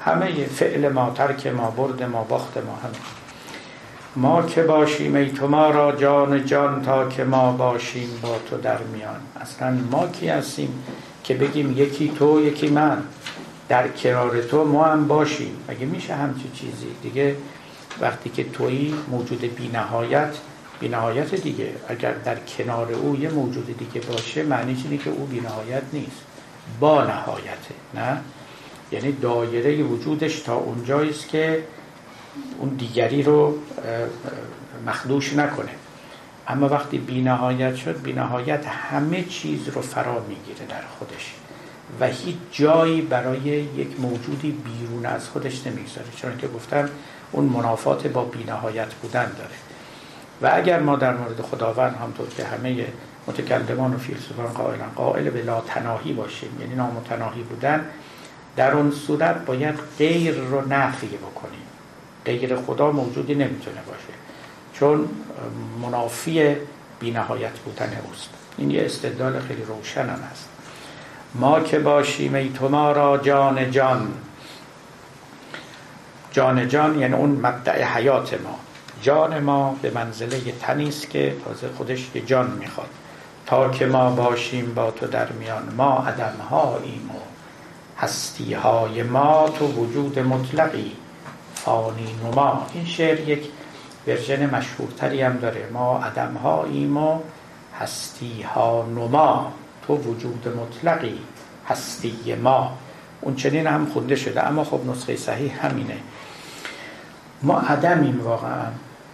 [0.00, 2.96] همه فعل ما ترک ما برد ما باخت ما همه.
[4.16, 8.56] ما که باشیم ای تو ما را جان جان تا که ما باشیم با تو
[8.56, 9.20] در میان.
[9.40, 10.84] اصلا ما کی هستیم
[11.24, 13.02] که بگیم یکی تو یکی من؟
[13.68, 15.56] در کنار تو ما هم باشیم.
[15.68, 17.36] مگه میشه همچی چیزی؟ دیگه
[18.00, 20.36] وقتی که تویی موجود بی نهایت
[20.80, 21.72] بی نهایت دیگه.
[21.88, 26.22] اگر در کنار او یه موجود دیگه باشه معنی اینه که او بی نهایت نیست.
[26.80, 28.20] با نهایته نه؟
[28.92, 31.64] یعنی دایره وجودش تا اونجاییست که
[32.58, 33.58] اون دیگری رو
[34.86, 35.70] مخدوش نکنه.
[36.48, 41.34] اما وقتی بینهایت شد بینهایت همه چیز رو فرا می‌گیره در خودش.
[42.00, 43.40] و هیچ جایی برای
[43.76, 46.06] یک موجودی بیرون از خودش نمی‌گذاره.
[46.16, 46.88] چون که گفتم
[47.32, 49.56] اون منافات با بینهایت بودن داره.
[50.42, 52.86] و اگر ما در مورد خداوند همطور که همه
[53.26, 57.84] متکلمان و فیلسوفان قائلن قائل به لا تناهی باشیم یعنی نامتناهی بودن
[58.56, 61.66] در اون صورت باید غیر رو نفی بکنیم.
[62.24, 64.18] غیر خدا موجودی نمی‌تونه باشه
[64.72, 65.08] چون
[65.82, 66.56] منافی
[67.00, 68.28] بینهایت بودن اوست.
[68.58, 70.48] این یه استدلال خیلی روشن هم هست.
[71.34, 74.12] ما که باشیم ای تو ما را جان جان
[76.36, 78.58] جان جان یعنی اون مبدع حیات ما.
[79.02, 82.88] جان ما به منزله تنیست که تازه خودش یه جان می‌خواد.
[83.46, 87.18] تا که ما باشیم با تو در میان ما عدم هاییم و
[87.98, 90.92] هستی های ما تو وجود مطلقی.
[91.54, 92.66] فانی نما.
[92.74, 93.44] این شعر یک
[94.06, 95.68] ورژن مشهورتری هم داره.
[95.72, 97.20] ما عدم هاییم و
[97.80, 99.52] هستی ها نما.
[99.86, 101.18] تو وجود مطلقی
[101.68, 102.72] هستی ما.
[103.20, 104.46] اون چنین هم خونده شده.
[104.46, 105.96] اما خب نسخه صحیح همینه.
[107.42, 108.66] ما عدمیم واقعا.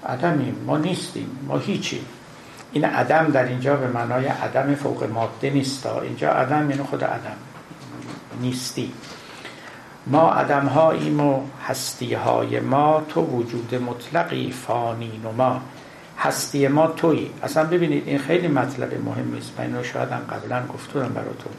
[0.06, 0.56] عدمیم.
[0.66, 1.38] ما نیستیم.
[1.48, 2.04] ما هیچیم.
[2.72, 5.86] این عدم در اینجا به معنای عدم فوق ماده نیست.
[5.86, 7.36] اینجا عدم یعنی خود عدم.
[8.40, 8.92] نیستی.
[10.06, 15.60] ما عدم هاییم و هستی های ما تو وجود مطلقی فانی ما.
[16.18, 20.66] هستی ما توی اصلا ببینید این خیلی مطلب مهمی است من اینو شاید هم قبلا
[20.66, 21.52] گفتم براتون.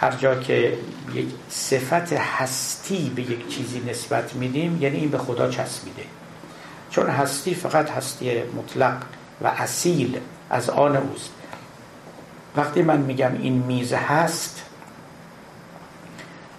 [0.00, 0.78] هر جا که
[1.14, 6.02] یک صفت هستی به یک چیزی نسبت میدیم یعنی این به خدا چسبیده
[6.90, 8.96] چون هستی فقط هستی مطلق
[9.40, 10.20] و اصیل
[10.50, 11.30] از آن اوست.
[12.56, 14.62] وقتی من میگم این میز هست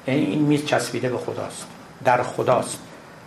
[0.08, 1.66] یعنی این میز چسبیده به خداست
[2.06, 2.80] در خداست.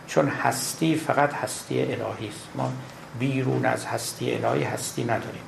[0.06, 2.48] چون هستی فقط هستی الهی است.
[2.54, 2.72] ما
[3.18, 5.42] بیرون از هستی الهی هستی نداریم.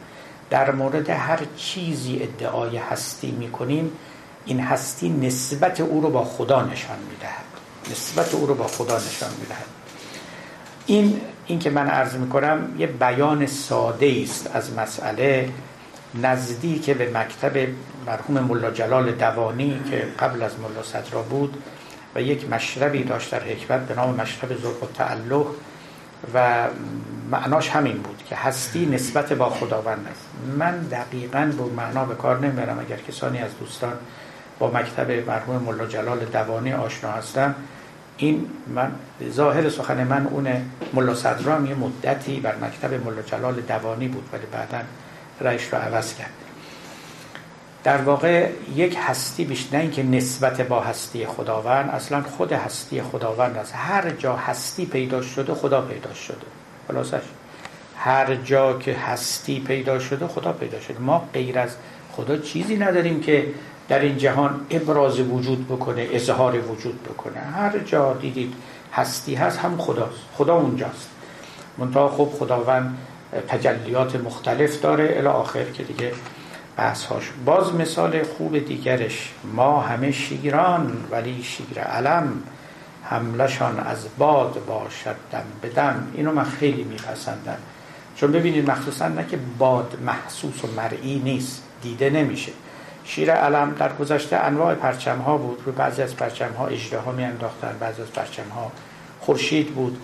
[0.51, 3.93] در مورد هر چیزی ادعای هستی می‌کنیم
[4.47, 7.45] این هستی نسبت او رو با خدا نشان می‌دهد.
[7.91, 9.67] نسبت او رو با خدا نشان می‌دهد.
[10.87, 15.51] این این که من عرض می‌کنم یه بیان ساده است از مسئله
[16.23, 17.69] نزدیک به مکتب
[18.07, 21.63] مرحوم ملا جلال دوانی که قبل از ملا صدرا بود
[22.15, 25.47] و یک مشربی داشت در حکمت به نام مشرب زرق و تعلق
[26.35, 26.69] و
[27.31, 30.27] معناش همین بود که هستی نسبت با خداوند است.
[30.59, 33.93] من دقیقا به معنا به کار نمی‌برم اگر کسانی از دوستان
[34.59, 37.55] با مکتب مرحوم ملا جلال دوانی آشنا هستن
[38.17, 38.93] این من
[39.31, 44.47] ظاهر سخن من اونه ملا صدرام یه مدتی بر مکتب ملا جلال دوانی بود ولی
[44.53, 44.79] بعدا
[45.41, 46.31] رئیس رو عوض کرد.
[47.85, 53.57] در واقع یک هستی بیش نه اینکه نسبت با هستی خداوند اصلا خود هستی خداوند
[53.57, 53.73] است.
[53.77, 56.47] هر جا هستی پیدا شده خدا پیدا شده.
[56.89, 57.23] خلاصش.
[57.97, 60.99] هر جا که هستی پیدا شده خدا پیدا شده.
[60.99, 61.77] ما غیر از
[62.13, 63.47] خدا چیزی نداریم که
[63.89, 67.41] در این جهان ابراز وجود بکنه اظهار وجود بکنه.
[67.41, 68.55] هر جا دیدید
[68.93, 70.21] هستی هست هم خداست.
[70.35, 71.11] خدا اونجاست.
[71.79, 72.99] منتها خب خداوند
[73.49, 75.15] تجلیات مختلف داره.
[75.17, 76.13] الی آخر که دیگه
[76.77, 79.33] بحث هاش باز مثال خوب دیگرش.
[79.53, 82.43] ما همه شیران ولی شیر علم.
[83.03, 87.59] حملشان از باد باشد دم به اینو من خیلی میپسندم.
[88.17, 91.63] چون ببینید مخصوصا نه که باد محسوس و مرئی نیست.
[91.83, 92.53] دیده نمیشه.
[93.05, 95.63] شیر علم در گذشته انواع پرچم ها بود.
[95.67, 97.27] رو بعضی از پرچم ها اجده ها می
[97.81, 98.73] بعضی از پرچم ها
[99.21, 99.99] خورشید بود.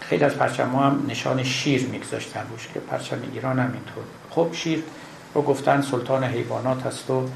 [0.00, 4.48] خیلی از پرچم ها هم نشان شیر میگذاشتن روش که پرچم ایران هم اینطور خب
[4.52, 4.82] شیر
[5.34, 7.28] رو گفتن سلطان حیوانات هست و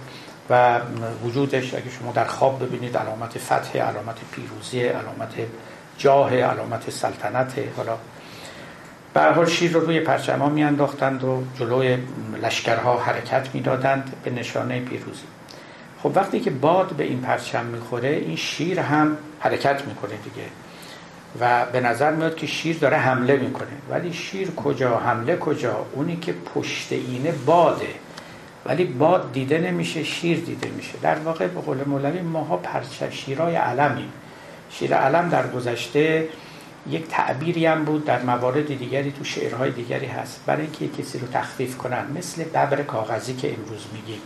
[0.51, 0.81] و
[1.25, 5.35] وجودش اگه شما در خواب ببینید علامت فتح علامت پیروزی علامت
[5.99, 7.97] جاه علامت سلطنت حالا
[9.15, 11.99] به حال شیر رو روی پرچم ها میانداختند و جلوی
[12.43, 15.23] لشکرها حرکت می‌دادند به نشانه پیروزی.
[16.03, 20.47] خب وقتی که باد به این پرچم می‌خوره این شیر هم حرکت می‌کنه دیگه.
[21.41, 23.69] و به نظر میاد که شیر داره حمله می‌کنه.
[23.91, 27.95] ولی شیر کجا؟ حمله کجا؟ اونی که پشت اینه باده.
[28.67, 30.93] ولی باد دیده نمیشه شیر دیده میشه.
[31.03, 34.13] در واقع به قول مولوی ماها پرچم شیرای علمیم
[34.71, 36.29] شیر علم در گذشته
[36.91, 40.41] یک تعبیری هم بود در موارد دیگری تو شعرهای دیگری هست.
[40.47, 42.07] برای اینکه کسی رو تخفیف کنن.
[42.17, 44.21] مثل ببر کاغذی که امروز میگیم.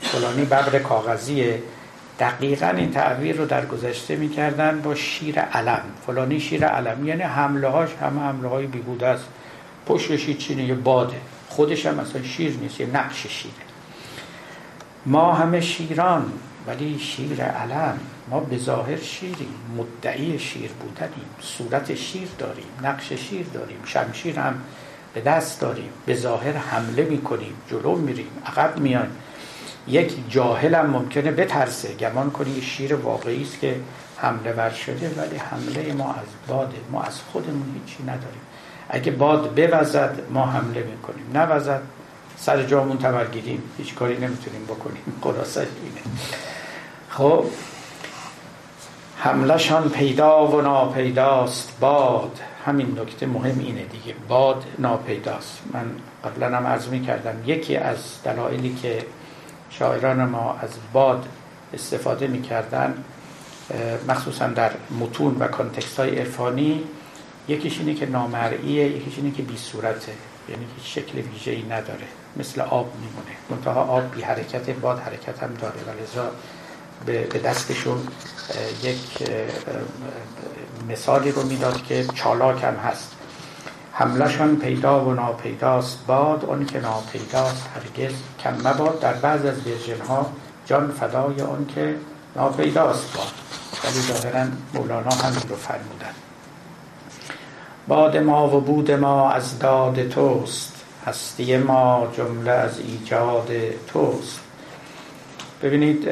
[0.00, 1.62] فلانی ببر کاغذیه
[2.20, 5.82] دقیقا این تعبیر رو در گذشته می‌کردن با شیر علم.
[6.06, 7.06] فلانی شیر علم.
[7.06, 9.24] یعنی حمله هاش همه حمله های بیهوده است.
[9.86, 11.16] پشتش چینه یه باده.
[11.48, 12.80] خودش هم مثلا شیر نیست.
[12.80, 13.54] یه نقش شیره.
[15.06, 16.32] ما همه شیران
[16.66, 17.98] ولی شیر علم.
[18.30, 24.60] ما به ظاهر شیریم مدعی شیر بودنیم صورت شیر داریم نقش شیر داریم شمشیر هم
[25.14, 29.08] به دست داریم به ظاهر حمله می‌کنیم جلو میریم عقب میان
[29.88, 31.94] یک جاهل هم ممکنه بترسه.
[31.94, 33.80] گمان کنی شیر واقعی است که
[34.16, 38.40] حمله ور شده ولی حمله ما از باده ما از خودمون هیچی نداریم.
[38.88, 41.24] اگه باد بوزد ما حمله می‌کنیم.
[41.34, 41.82] نوزد
[42.36, 45.02] سر جامون تبرگیریم هیچ کاری نمی‌تونیم بکنیم.
[45.22, 46.16] خلاصه اینه.
[47.08, 47.44] خب
[49.22, 51.80] حملشان پیدا و ناپیداست.
[51.80, 52.40] باد.
[52.66, 54.14] همین نکته مهم اینه دیگه.
[54.28, 55.62] باد ناپیداست.
[55.72, 55.90] من
[56.24, 59.04] قبلا هم عرض می کردم یکی از دلایلی که
[59.70, 61.26] شاعران ما از باد
[61.74, 63.04] استفاده می‌کردن
[64.08, 66.82] مخصوصا در متون و context های عرفانی
[67.48, 70.12] یکیش اینه که نامرئیه یکیش اینه که بی صورته
[70.48, 72.06] یعنی هیچ شکل ویژه ای نداره.
[72.36, 73.36] مثل آب میمونه.
[73.50, 75.80] منتها آب بی حرکت باد حرکت هم داره.
[75.86, 76.30] و لذا
[77.06, 77.98] به دستشون
[78.82, 79.30] یک
[80.88, 83.12] مثالی رو می‌داد که چالاک هم هست.
[83.92, 86.06] حملشان پیدا و ناپیداست.
[86.06, 87.68] باد اون که ناپیداست.
[87.74, 88.12] هرگز
[88.44, 89.00] کم مباد.
[89.00, 90.32] در بعض از version ها
[90.66, 91.96] جان فدای اون که
[92.36, 93.32] ناپیداست باد.
[93.84, 96.14] ولی ظاهرا مولانا همین رو فرمودن.
[97.88, 100.72] باد ما و بود ما از داد توست.
[101.06, 103.48] هستی ما جمله از ایجاد
[103.86, 104.40] توست.
[105.62, 106.08] ببینید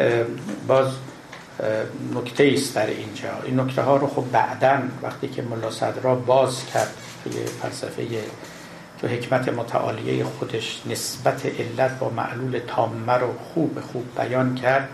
[0.67, 0.87] باز
[2.15, 3.29] نکته است در اینجا.
[3.45, 6.95] این نکته ها رو خب بعدا وقتی که ملا صدرا باز کرد
[7.25, 8.07] توی فلسفه
[9.01, 14.89] تو حکمت متعالیه خودش نسبت علت با معلول تامه رو خوب خوب بیان کرد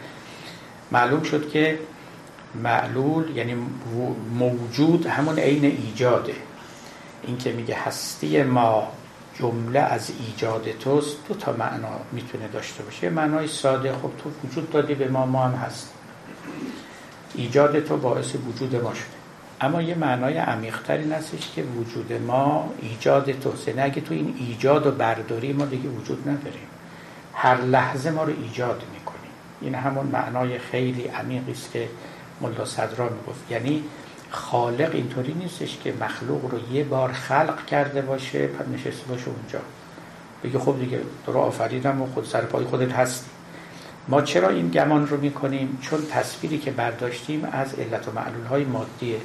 [0.93, 1.79] معلوم شد که
[2.55, 3.57] معلول یعنی
[4.39, 6.35] موجود همون عین ایجاده.
[7.27, 8.89] این که میگه هستی ما
[9.39, 13.11] جمله از ایجاد توست دو تا معنا می‌تونه داشته باشه.
[13.11, 15.93] معنای ساده خب تو وجود دادی به ما ما هم هست.
[17.35, 19.07] ایجاد تو باعث وجود ما شده.
[19.61, 23.69] اما یه معنای عمیقتری هستش که وجود ما ایجاد توست.
[23.69, 26.69] یعنی اگه تو این ایجاد و برداری ما دیگه وجود نداریم.
[27.35, 29.31] هر لحظه ما رو ایجاد می‌کنیم.
[29.61, 31.89] این همون معنای خیلی عمیقی است که
[32.41, 33.51] ملا صدرا می‌گفت.
[33.51, 33.85] یعنی
[34.35, 39.59] خالق اینطوری نیستش که مخلوق رو یه بار خلق کرده باشه پس نشسته باشه اونجا.
[40.45, 43.31] بگه خب دیگه تو رو آفریدم و خود سر پای خودت هستی.
[44.09, 48.65] ما چرا این گمان رو می‌کنیم؟ چون تصویری که برداشتیم از علت و معلول های
[48.65, 49.17] مادیه.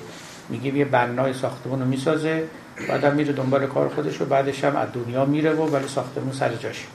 [0.50, 2.44] میگیم یه بنای ساختمون رو می‌سازه
[2.90, 6.56] بعدم میره دنبال کار خودش و بعدش هم از دنیا میره و ولی ساختمون سر
[6.56, 6.88] جاش.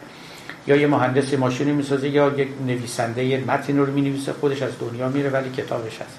[0.67, 5.09] یا یه مهندس ماشینی می‌سازه یا یک نویسنده یه متن رو می‌نویسه خودش از دنیا
[5.09, 6.19] میره ولی کتابش هست.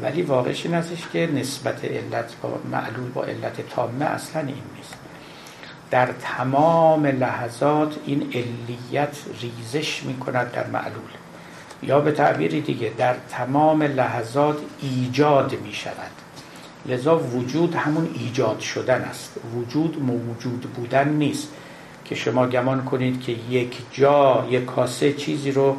[0.00, 4.94] ولی واقعش این ازش که نسبت علت با معلول با علت تامه اصلا این نیست.
[5.90, 11.10] در تمام لحظات این علیت ریزش می کند در معلول.
[11.82, 16.10] یا به تعبیری دیگه در تمام لحظات ایجاد می شود
[16.86, 19.36] لذا وجود همون ایجاد شدن است.
[19.54, 21.48] وجود موجود بودن نیست.
[22.04, 25.76] که شما گمان کنید که یک جا یک کاسه چیزی رو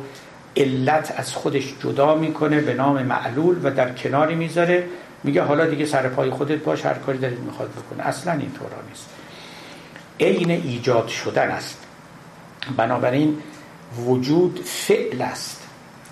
[0.58, 4.88] علت از خودش جدا می‌کنه به نام معلول و در کناری می‌ذاره.
[5.24, 8.04] میگه حالا دیگه سر پای خودت باش هر کاری دارید می‌خواد بکنه.
[8.04, 9.10] اصلا این طورا نیست.
[10.20, 11.78] عین ایجاد شدن است.
[12.78, 13.38] بنابراین
[14.06, 15.68] وجود فعل است.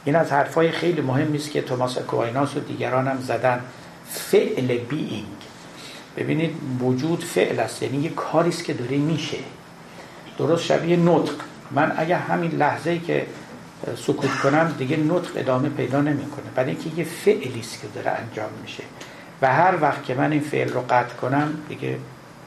[0.06, 3.62] این از حرفای خیلی مهم است که توماس اکوایناس و دیگران هم زدن.
[4.10, 5.26] فعل بیینگ
[6.18, 7.84] ببینید وجود فعل است.
[7.84, 9.38] یعنی یه کاری است که داره میشه.
[10.38, 11.34] درست شبیه نطق.
[11.72, 13.26] من اگه همین لحظه که
[13.98, 16.46] سکوت کنم دیگه نطق ادامه پیدا نمی‌کنه.
[16.56, 18.84] برای اینکه یه فعلی است که داره انجام میشه.
[19.42, 21.98] و هر وقت که من این فعل رو قطع کنم دیگه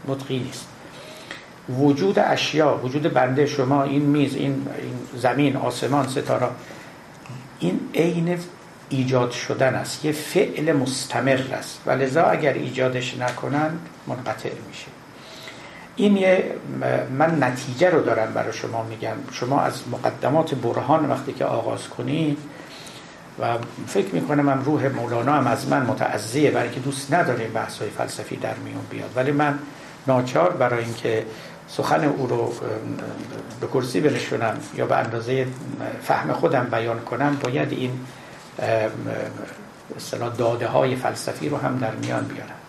[0.09, 0.66] نطقی نیست.
[1.68, 6.49] وجود اشیا وجود بنده شما این میز این, این زمین آسمان ستاره
[7.59, 8.39] این عین
[8.89, 10.05] ایجاد شدن است.
[10.05, 11.80] یه فعل مستمر است.
[11.87, 14.87] و لذا اگر ایجادش نکنند منقطع میشه.
[15.97, 16.55] این یه
[17.18, 19.16] من نتیجه رو دارم برای شما میگم.
[19.32, 22.38] شما از مقدمات برهان وقتی که آغاز کنید
[23.40, 27.78] و فکر می‌کنم من روح مولانا هم از من متعذیه برای که دوست نداره بحث
[27.78, 29.11] های فلسفی در میون بیاد.
[29.16, 29.59] ولی من
[30.07, 31.26] ناچار برای اینکه
[31.68, 32.53] سخن او رو
[33.61, 35.47] به کرسی بنشونم یا به اندازه
[36.03, 37.90] فهم خودم بیان کنم باید این
[40.38, 42.64] داده های فلسفی رو هم در میان بیارم.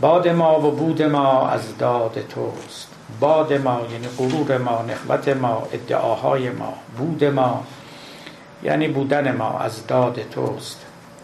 [0.00, 2.88] باد ما و بود ما از داد توست.
[3.20, 7.64] باد ما یعنی غرور ما نخوت ما ادعاهای ما بود ما
[8.62, 10.80] یعنی بودن ما از داد توست.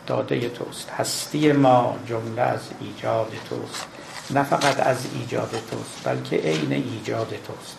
[0.06, 0.90] داده توست.
[0.90, 3.86] هستی ما جمله از ایجاد توست.
[4.30, 7.76] نه فقط از ایجاد توست بلکه عین ایجاد توست.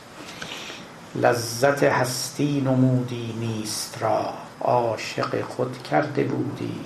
[1.16, 4.34] لذت هستی نمودی نیست را.
[4.62, 6.80] عاشق خود کرده بودی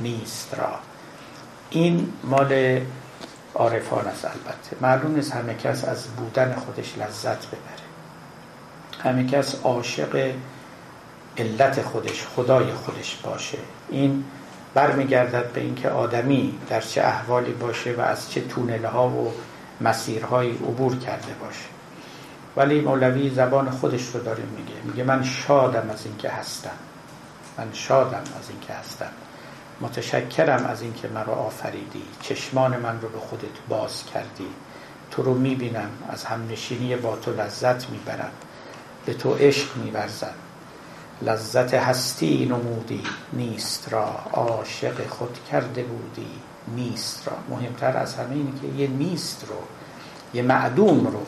[0.00, 0.74] نیست را.
[1.70, 2.80] این مال
[3.54, 4.76] عارفان است البته.
[4.80, 7.82] معلوم نیست همه کس از بودن خودش لذت ببره.
[9.02, 10.32] همه کس عاشق
[11.38, 13.58] علت خودش خدای خودش باشه.
[13.90, 14.24] این
[14.74, 19.32] برمیگردد به اینکه آدمی در چه احوالی باشه و از چه تونله ها و
[19.80, 21.64] مسیرهایی عبور کرده باشه.
[22.56, 24.74] ولی مولوی زبان خودش رو داره میگه.
[24.84, 26.70] میگه من شادم از اینکه هستم.
[27.58, 29.10] من شادم از اینکه هستم.
[29.82, 32.02] متشکرم از اینکه مرا آفریدی.
[32.20, 34.48] چشمان من رو به خودت باز کردی.
[35.10, 35.90] تو رو می‌بینم.
[36.08, 38.30] از همنشینی با تو لذت می‌برم.
[39.06, 40.34] به تو عشق میورزم.
[41.22, 43.02] لذت هستی نمودی.
[43.32, 46.30] نیست را عاشق خود کرده بودی.
[46.68, 47.56] نیست را.
[47.56, 49.56] مهمتر از همه اینه که یه نیست رو
[50.34, 51.22] یه معدوم رو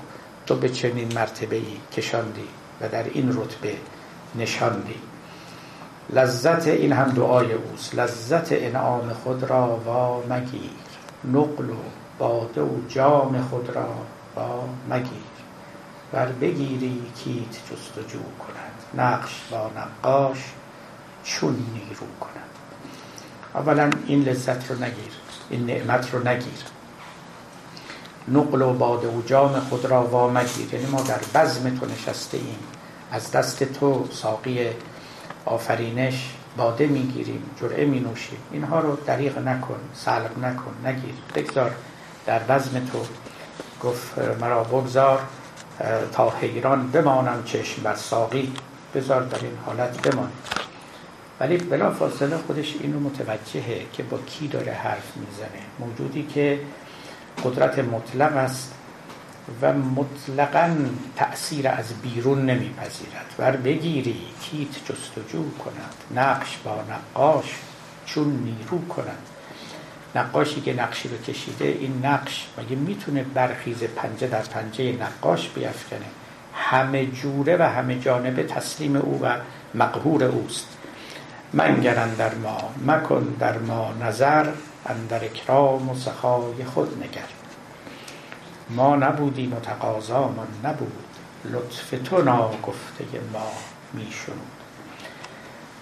[0.46, 1.60] تو به چنین مرتبه
[1.92, 2.48] کشاندی
[2.80, 3.76] و در این رتبه
[4.34, 5.00] نشاندی.
[6.10, 7.94] لذت این هم دعای اوست.
[7.94, 10.70] لذت انعام خود را وا مگیر.
[11.24, 11.76] نقل و
[12.18, 13.88] باده و جام خود را
[14.36, 15.34] وا مگیر.
[16.12, 19.04] بر بگیری کیت جستجو کند.
[19.04, 20.38] نقش با نقاش
[21.24, 22.50] چون نیرو کند.
[23.54, 25.12] اولا این لذت رو نگیر.
[25.50, 26.64] این نعمت رو نگیر.
[28.28, 30.74] نقل و باده و جام خود را وا مگیر.
[30.74, 32.58] یعنی ما در بزم تو نشسته ایم
[33.10, 34.70] از دست تو ساقی
[35.44, 41.14] آفرینش باده می‌گیریم جرعه می نوشیم اینها رو دریغ نکن سلب نکن نگیر.
[41.34, 41.74] بگذار
[42.26, 43.04] در وزم تو.
[43.82, 45.20] گفت مرا بگذار
[46.12, 48.52] تا حیران بمانم چشم بر ساقی.
[48.94, 50.30] بذار در این حالت بمان
[51.40, 55.60] ولی بلا فاصله خودش اینو متوجهه که با کی داره حرف می‌زنه.
[55.78, 56.60] موجودی که
[57.44, 58.74] قدرت مطلق است.
[59.62, 60.76] و مطلقا
[61.16, 63.34] تأثیر از بیرون نمیپذیرد.
[63.38, 65.94] ور بگیری کیت جستجو کند.
[66.20, 67.54] نقش با نقاش
[68.06, 69.18] چون نیرو کند.
[70.14, 76.06] نقاشی که نقشی رو کشیده این نقش مگه می‌تونه برخیز پنجه در پنجه نقاش بیافکنه
[76.54, 79.36] همه جوره و همه جانبه تسلیم او و
[79.74, 80.68] مقهور اوست.
[81.52, 84.46] منگر در ما مکن در ما نظر
[84.86, 87.43] اندر اکرام و سخای خود نگر.
[88.70, 90.92] ما نبودیم و تقاضامان نبود.
[91.44, 93.52] لطف تو ناگفته ما
[93.92, 94.36] میشون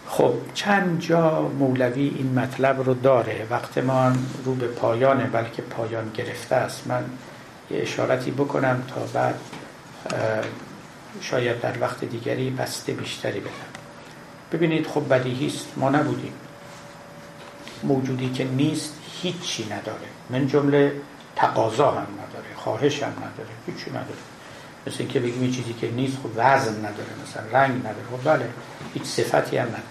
[0.09, 3.47] خب چند جا مولوی این مطلب رو داره.
[3.51, 4.13] وقت ما
[4.45, 6.87] رو به پایانه بلکه پایان گرفته است.
[6.87, 7.05] من
[7.71, 9.41] یه اشارتی بکنم تا بعد
[11.21, 13.51] شاید در وقت دیگری بسته بیشتری بدم.
[14.53, 16.33] ببینید خب بدیهیست ما نبودیم.
[17.83, 20.09] موجودی که نیست هیچی نداره.
[20.31, 20.93] من جمله
[21.37, 22.07] تقاضا هم
[22.65, 24.23] خواهش هم نداره هیچی نداره.
[24.87, 28.05] مثل اینکه بگیم چیزی که نیست خب وزن نداره مثلا رنگ نداره.
[28.11, 28.49] خب بله
[28.95, 29.83] هیچ صفتی هم نداره.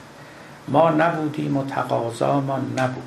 [0.67, 3.03] ما نبودیم و تقاضا ما نبود.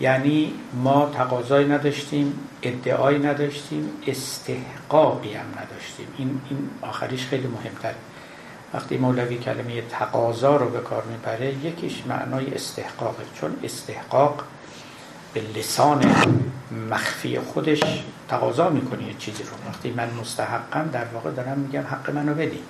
[0.00, 6.06] یعنی ما تقاضایی نداشتیم ادعایی نداشتیم استحقاقی هم نداشتیم.
[6.18, 7.94] این, این آخریش خیلی مهمتر
[8.74, 13.22] وقتی مولوی کلمه تقاضا رو به کار می‌بره یکیش معنای استحقاقه.
[13.34, 14.44] چون استحقاق
[15.34, 16.14] به لسان
[16.90, 17.80] مخفی خودش
[18.28, 19.50] تقاضا می‌کنه یه چیزی رو.
[19.68, 22.62] وقتی من مستحقم در واقع دارم میگم حق منو بدیم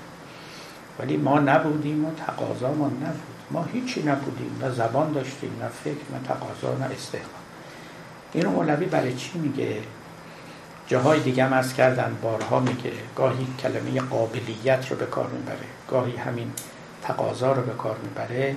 [0.99, 3.41] ولی ما نبودیم و تقاضا ما نبود.
[3.51, 4.59] ما هیچی نبودیم.
[4.63, 7.41] نه زبان داشتیم نه فکر نه تقاضا نه استحقاق.
[8.33, 9.77] اینو مولوی برای چی میگه؟
[10.87, 12.93] جاهای دیگه هم از کردن بارها میگه.
[13.17, 15.67] گاهی کلمه قابلیت رو به کار می‌بره.
[15.89, 16.53] گاهی همین
[17.03, 18.57] تقاضا رو به کار می‌بره.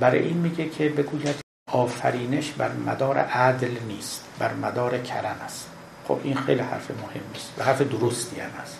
[0.00, 1.43] برای این میگه که بگوید
[1.74, 5.68] آفرینش بر مدار عدل نیست بر مدار کرم است.
[6.08, 8.78] خب این خیلی حرف مهم است و حرف درستی هم است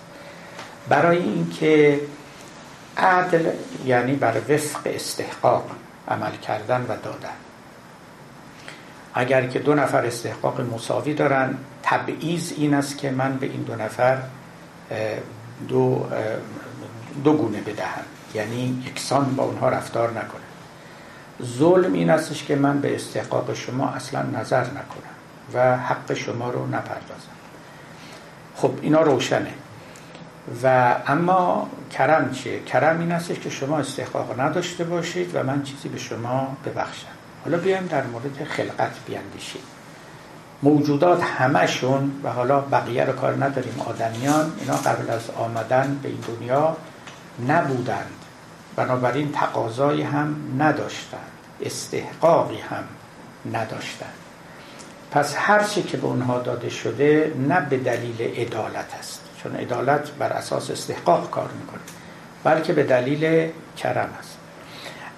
[0.88, 2.00] برای اینکه
[2.96, 3.50] عدل
[3.84, 5.70] یعنی بر وفق استحقاق
[6.08, 7.28] عمل کردن و دادن.
[9.14, 13.74] اگر که دو نفر استحقاق مساوی دارن تبعیض این است که من به این دو
[13.74, 14.18] نفر
[15.68, 16.06] دو,
[17.24, 18.04] دو گونه بدهم.
[18.34, 20.53] یعنی یکسان با اونها رفتار نکنم.
[21.42, 25.14] ظلم این استش که من به استحقاق شما اصلا نظر نکنم
[25.54, 27.34] و حق شما رو نپردازم.
[28.56, 29.54] خب اینا روشنه.
[30.62, 35.88] و اما کرم چیه؟ کرم این استش که شما استحقاق نداشته باشید و من چیزی
[35.88, 37.06] به شما ببخشم.
[37.44, 39.62] حالا بیایم در مورد خلقت بیاندیشیم.
[40.62, 46.18] موجودات همشون و حالا بقیه رو کار نداریم آدمیان اینا قبل از آمدن به این
[46.20, 46.76] دنیا
[47.48, 48.23] نبودند.
[48.76, 52.84] بنابراین تقاضایی هم نداشتند استحقاقی هم
[53.52, 54.14] نداشتند.
[55.10, 60.10] پس هر چی که به اونها داده شده نه به دلیل عدالت است چون عدالت
[60.10, 61.80] بر اساس استحقاق کار می‌کنه
[62.44, 64.38] بلکه به دلیل کرم است.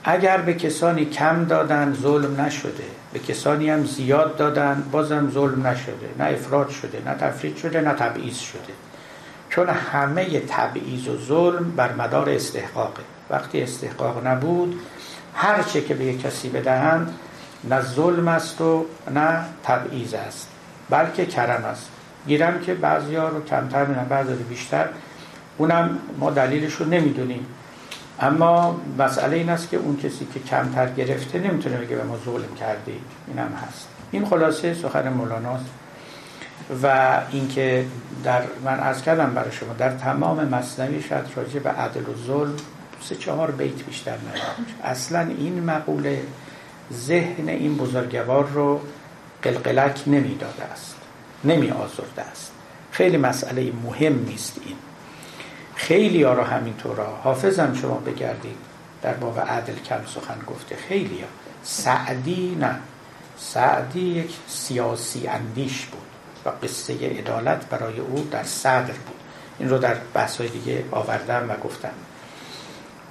[0.05, 6.09] اگر به کسانی کم دادن ظلم نشده به کسانی هم زیاد دادن بازم ظلم نشده
[6.19, 8.73] نه افراد شده نه تفرید شده نه تبعیض شده.
[9.51, 13.03] چون همه تبعیض و ظلم بر مدار استحقاقه.
[13.31, 14.81] وقتی استحقاق نبود
[15.35, 17.15] هر چه که به یک کسی بدهند
[17.65, 20.49] نه ظلم است و نه تبعیض است
[20.91, 21.89] بلکه کرم است.
[22.27, 24.89] گیرم که بعضی ها رو کمتر میدن بعضی رو بیشتر.
[25.59, 27.47] اونم ما دلیلش رو نمی‌دونیم.
[28.21, 32.55] اما مسئله این است که اون کسی که کمتر گرفته نمی‌تونه بگه به ما ظلم
[32.61, 33.89] کردی این هم هست.
[34.11, 35.65] این خلاصه سخن مولاناست
[36.83, 37.85] و اینکه
[38.25, 42.57] در من از کردم برای شما در تمام مصنوی شاید راجع به عدل و ظلم
[43.09, 46.23] سه چهار بیت بیشتر نیاد اصلا این مقوله
[46.93, 48.81] ذهن این بزرگوار رو
[49.43, 50.97] قلقلک نمی‌داده است
[51.45, 52.53] نمی آزرده است.
[52.93, 54.77] خیلی مسئله مهم نیست این.
[55.75, 58.57] خیلی ها رو همینطور حافظم شما بگردید.
[59.03, 60.77] در باب عدل کم سخن گفته.
[60.77, 61.29] خیلی ها.
[61.63, 62.77] سعدی نه.
[63.39, 66.07] سعدی یک سیاسی اندیش بود
[66.45, 69.21] و قصه عدالت برای او در صدر بود.
[69.59, 71.93] این رو در بحث دیگه آوردم و گفتم.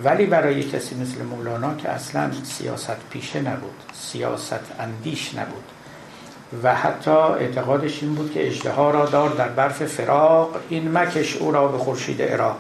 [0.04, 5.64] ولی برای کسی مثل مولانا که اصلا سیاست پیشه نبود سیاست اندیش نبود.
[6.64, 11.52] و حتی اعتقادش این بود که اجده را دار در برف فراق این مکش او
[11.52, 12.58] را به خورشید عراق.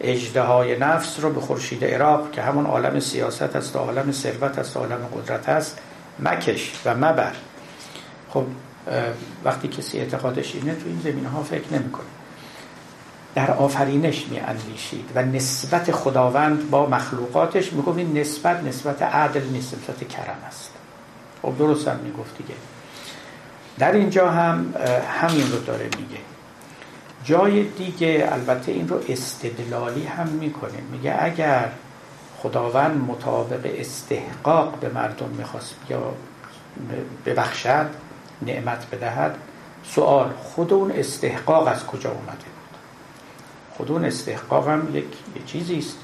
[0.00, 5.08] اجده نفس رو به خورشید عراق که همون عالم سیاست است عالم ثروت است عالم
[5.14, 5.78] قدرت است
[6.18, 7.32] مکش و مبر.
[8.30, 8.44] خب
[9.44, 12.19] وقتی کسی اعتقادش اینه تو این زمینه ها فکر نمی‌کنه.
[13.34, 19.74] در آفرینش می اندیشید و نسبت خداوند با مخلوقاتش می این نسبت نسبت عدل نیست
[19.74, 20.70] نسبت کرم است.
[21.42, 22.54] خب درست هم می گفت دیگه.
[23.78, 24.74] در اینجا هم
[25.20, 26.20] همین رو داره میگه.
[27.24, 30.78] جای دیگه البته این رو استدلالی هم می‌کنه.
[30.92, 31.68] میگه اگر
[32.42, 36.14] خداوند مطابق استحقاق به مردم می‌خواست یا
[37.26, 37.86] ببخشد
[38.42, 39.36] نعمت بدهد
[39.84, 42.49] سوال خود اون استحقاق از کجا اومده؟
[43.80, 45.04] خود اون استحقاق هم یک
[45.46, 45.96] چیزی است.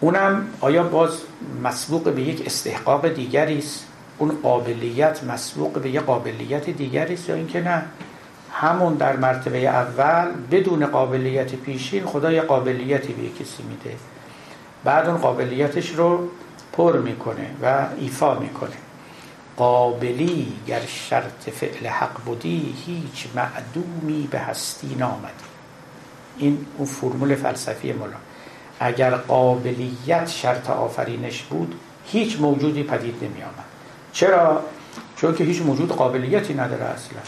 [0.00, 1.10] اونم آیا باز
[1.62, 3.86] مسبوق به یک استحقاق دیگری است؟
[4.18, 7.82] اون قابلیت مسبوق به یک قابلیت دیگری است یا اینکه نه؟
[8.52, 13.96] همون در مرتبه اول بدون قابلیت پیشین خدا یه قابلیتی به کسی میده.
[14.84, 16.28] بعد اون قابلیتش رو
[16.72, 18.76] پر می‌کنه و ایفا می‌کنه.
[19.56, 25.55] قابلی گر شرط فعل حق بودی هیچ معدومی به هستی نامدی.
[26.38, 28.16] این اون فرمول فلسفی مولا
[28.80, 31.74] اگر قابلیت شرط آفرینش بود
[32.06, 33.64] هیچ موجودی پدید نمی آمد
[34.12, 34.62] چرا؟
[35.16, 37.18] چون که هیچ موجود قابلیتی نداره اصلا.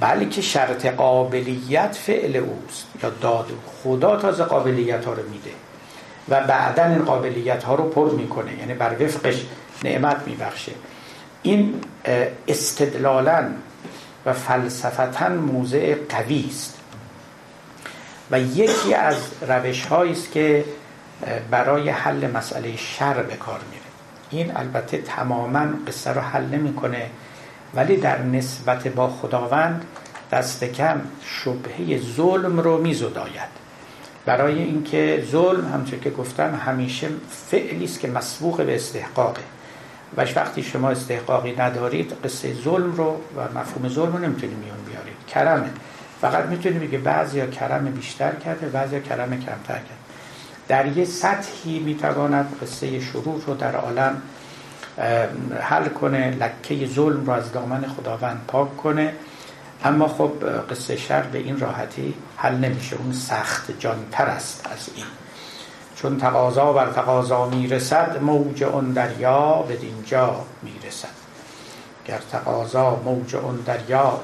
[0.00, 2.86] بلکه شرط قابلیت فعل اوست.
[3.02, 3.46] یا داد
[3.82, 5.50] خدا تازه قابلیت ها رو میده.
[6.28, 8.58] و بعدا این قابلیت ها رو پر می‌کنه.
[8.58, 9.46] یعنی بر وفقش
[9.84, 10.72] نعمت میبخشه.
[11.42, 11.74] این
[12.48, 13.48] استدلالا
[14.26, 16.79] و فلسفتا موضع قوی است.
[18.30, 19.16] و یکی از
[19.48, 20.64] روش است که
[21.50, 23.82] برای حل مسئله شر به کار میره.
[24.30, 27.10] این البته تماما قصه رو حل نمی‌کنه
[27.74, 29.84] ولی در نسبت با خداوند
[30.32, 33.60] دست کم شبهه ظلم رو میزداید.
[34.26, 37.08] برای اینکه ظلم همچون که گفتم همیشه
[37.50, 39.42] فعلی است که مسبوق به استحقاقه.
[40.16, 45.26] و وقتی شما استحقاقی ندارید قصه ظلم رو و مفهوم ظلم رو نمی‌تونید میون بیارید.
[45.28, 45.70] کرمه.
[46.20, 50.00] فقط می‌تونید بگه بعضی کرم بیشتر کرده بعضی کرم کمتر کرده.
[50.68, 54.22] در یه سطحی می‌تواند قصه شروع رو در عالم
[55.60, 59.12] حل کنه لکه ظلم رو از دامن خداوند پاک کنه.
[59.84, 60.32] اما خب
[60.70, 62.96] قصه شر به این راحتی حل نمیشه.
[62.96, 65.06] اون سخت جانتر است از این.
[65.96, 71.08] چون تقاضا بر تقاضا می‌رسد موج اون دریا به دینجا می‌رسد.
[72.06, 74.20] گر تقاضا موج اون دریا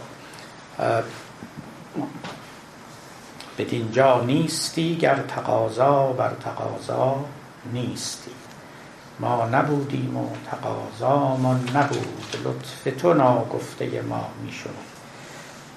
[3.56, 7.24] به دینجا نیستی گر تقاضا بر تقاضا
[7.72, 8.30] نیستی.
[9.20, 12.36] ما نبودیم و تقاضامان نبود.
[12.44, 14.72] لطف تو ناگفته ما میشون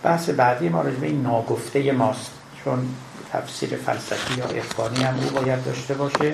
[0.04, 2.32] بحث بعدی ما راجبه این ناگفته ماست
[2.64, 2.96] چون
[3.34, 6.34] تفسیر فلسفی یا اخوانی هم او باید داشته باشه.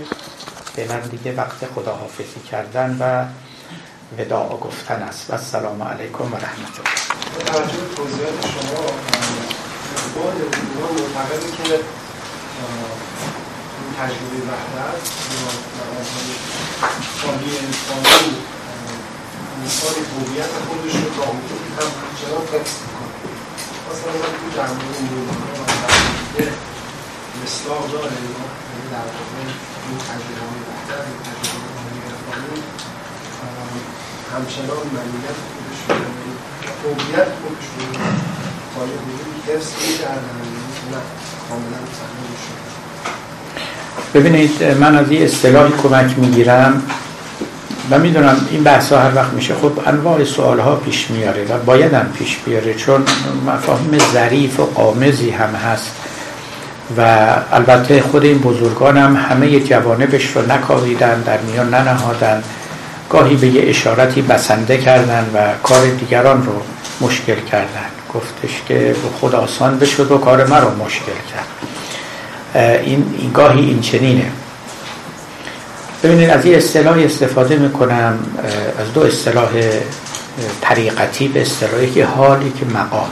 [0.76, 3.26] فعلا دیگه وقت خداحافظی کردن و
[4.22, 5.30] وداع گفتن است.
[5.30, 7.06] و السلام علیکم و رحمت الله.
[10.16, 11.74] شما بعد اینا معتقده که
[13.78, 15.04] این تجربه وحدت
[17.22, 18.30] خالی انسانی
[19.66, 23.16] مثال هویت خودش رو تا حدودی هم همچنان حفظ می‌کنه؟
[23.88, 25.14] مثلا تو جمعه این
[27.44, 28.06] مصداق داره.
[28.06, 29.40] یعنی در واقع
[29.88, 32.62] این تجربه های بهتر این تجربه های عرفانی
[34.34, 35.96] همچنان منیت خودش رو
[36.84, 38.45] هویت خودش رو
[44.14, 46.84] ببینید من از این اصطلاحی کمک می‌گیرم
[47.92, 49.54] و می‌دونم این بحث ها هر وقت میشه.
[49.56, 53.04] خب انواع سوال ها پیش میاره و باید هم پیش بیاره چون
[53.48, 55.92] مفاهیم ظریف و قامزی هم هست
[56.98, 57.02] و
[57.52, 62.44] البته خود این بزرگان هم همه جوانبش رو نکاویدن در میان ننهادن.
[63.10, 66.62] گاهی به یه اشارتی بسنده کردن و کار دیگران رو
[67.02, 68.05] مشکل کردن.
[68.16, 71.48] گفتش که خود آسان بشد و کار من رو مشکل کرد.
[72.84, 74.32] این, این گاهی این چنینه.
[76.04, 78.20] ببینید از این اصطلاح استفاده می‌کنم
[78.80, 79.50] از دو اصطلاح
[80.62, 83.10] طریقتی به اصطلاحی که حالی که مقام.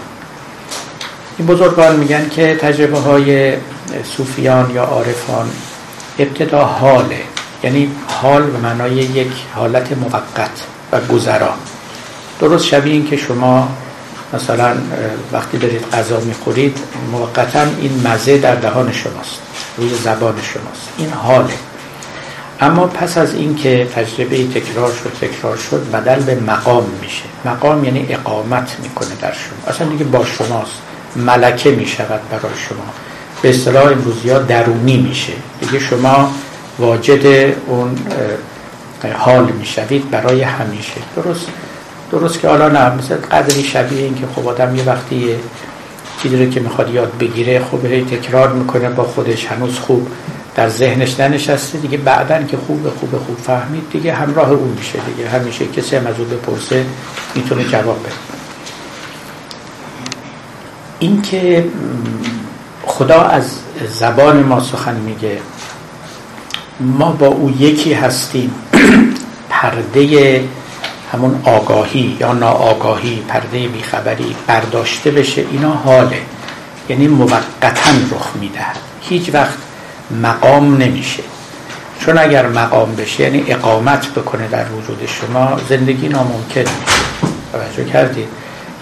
[1.38, 3.54] این بزرگان میگن که تجربه های
[4.18, 5.50] صوفیان یا عارفان
[6.20, 7.20] ابتدا حاله.
[7.64, 11.58] یعنی حال به معنای یک حالت موقت و گذران
[12.40, 13.70] درست شبیه این که شما
[14.34, 14.76] مثلا
[15.32, 16.78] وقتی دارید غذا می‌خورید
[17.12, 19.40] موقتا این مزه در دهان شماست
[19.78, 20.90] روی زبان شماست.
[20.98, 21.54] این حاله.
[22.62, 27.24] اما پس از اینکه تجربه تکرار شد تکرار شد بدل به مقام میشه.
[27.46, 29.74] مقام یعنی اقامت می‌کنه در شما.
[29.74, 30.82] اصلا دیگه با شماست.
[31.16, 32.84] ملکه می‌شود برای شما.
[33.42, 35.34] به اصطلاح امروزی ها درونی میشه.
[35.60, 36.32] دیگه شما
[36.80, 37.98] واجد اون
[39.18, 40.94] حال می‌شوید برای همیشه.
[41.16, 41.48] درست؟
[42.14, 45.36] درست که حالا نه مثل قدری شبیه این که خب آدم یه وقتی
[46.22, 50.08] چیزی رو که می‌خواد یاد بگیره خب هی تکرار می‌کنه با خودش هنوز خوب
[50.56, 51.78] در ذهنش ننشسته.
[51.78, 55.30] دیگه بعدا که خوب خوب خوب فهمید دیگه همراه اون میشه دیگه.
[55.30, 56.86] همیشه کسی هم از او بپرسه
[57.36, 58.12] می‌تونه جواب بده.
[61.00, 61.66] این که
[62.86, 63.58] خدا از
[63.90, 65.38] زبان ما سخن میگه
[66.80, 68.56] ما با او یکی هستیم.
[69.50, 70.42] پرده
[71.14, 76.22] همون آگاهی یا ناآگاهی پرده بیخبری برداشته بشه اینا حاله.
[76.90, 78.66] یعنی موقتا رخ میده
[79.02, 79.58] هیچ وقت
[80.22, 81.24] مقام نمیشه.
[82.00, 86.62] چون اگر مقام بشه یعنی اقامت بکنه در وجود شما زندگی ناممکن.
[86.62, 86.70] میشه
[87.52, 88.28] توجه کردید؟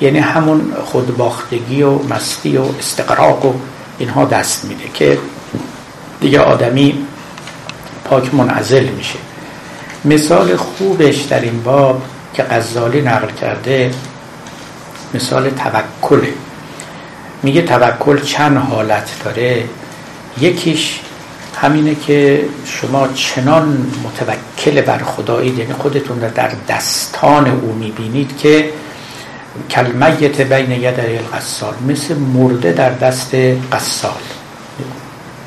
[0.02, 3.54] یعنی همون خودباختگی و مستی و استقراق و
[4.00, 5.18] اینها دست میده که
[6.22, 7.06] دیگه آدمی
[8.06, 9.20] پاک منعزل میشه.
[10.06, 12.02] مثال خوبش در این باب
[12.34, 13.92] که غزالی نقل کرده
[15.14, 16.34] مثال توکله
[17.44, 19.64] میگه توکل چند حالت داره؟
[20.42, 21.00] یکیش
[21.56, 28.70] همینه که شما چنان متوکل بر خدایید یعنی خودتون در دستان او می‌بینید که
[29.70, 33.36] کلمیت بین یدی القصال مثل مرده در دست
[33.72, 34.22] قصال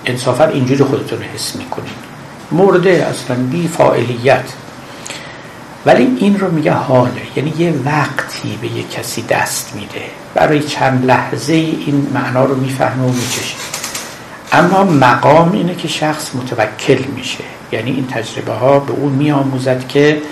[0.06, 2.05] انصافا اینجوری خودتون رو حس می‌کنید.
[2.52, 4.44] مرده اصلا بی فاعلیت
[5.86, 10.02] ولی این رو میگه حاله یعنی یه وقتی به یه کسی دست میده.
[10.35, 13.56] برای چند لحظه این معنا رو می‌فهمه و میچشه.
[14.52, 17.44] اما مقام اینه که شخص متوکل میشه.
[17.73, 20.23] یعنی این تجربه ها به اون میآموزد که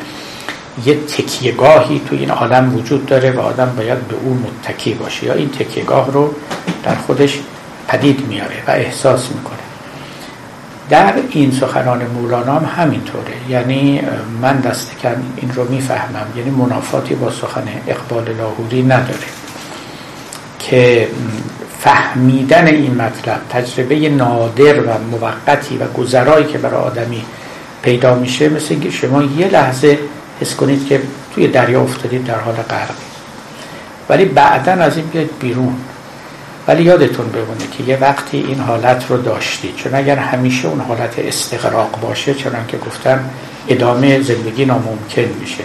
[0.84, 5.26] یه تکیهگاهی تو این عالم وجود داره و آدم باید به اون متکی باشه.
[5.26, 6.34] یا این تکیهگاه رو
[6.84, 7.38] در خودش
[7.88, 9.61] پدید میاره و احساس می‌کنه.
[10.92, 13.34] در این سخنان مولانا هم همینطوره.
[13.48, 14.00] یعنی
[14.42, 16.26] من دست کم این رو می‌فهمم.
[16.36, 19.26] یعنی منافاتی با سخن اقبال لاهوری نداره.
[20.58, 21.08] که
[21.80, 27.24] فهمیدن این مطلب تجربه نادر و موقتی و گذرایی که برای آدمی
[27.82, 29.98] پیدا میشه مثل اینکه شما یه لحظه
[30.40, 31.02] حس کنید که
[31.34, 32.94] توی دریا افتادید در حال غرق.
[34.08, 35.74] ولی بعدا از این بیاید بیرون
[36.68, 41.18] ولی یادتون بمونه که یه وقتی این حالت رو داشتید چون اگر همیشه اون حالت
[41.18, 43.30] استقراق باشه چون که گفتم
[43.68, 45.64] ادامه زندگی ناممکن میشه.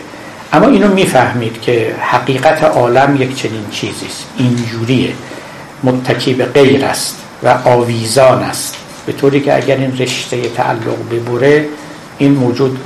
[0.53, 5.13] اما اینو می‌فهمید که حقیقت عالم یک چنین چیزیست اینجوریه.
[5.83, 8.75] متکی به غیر است و آویزان است.
[9.05, 11.65] به طوری که اگر این رشته تعلق ببره
[12.17, 12.79] این موجود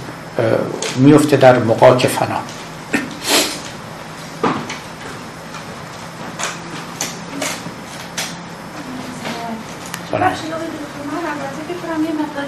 [0.96, 2.40] میفته در مقاک فنا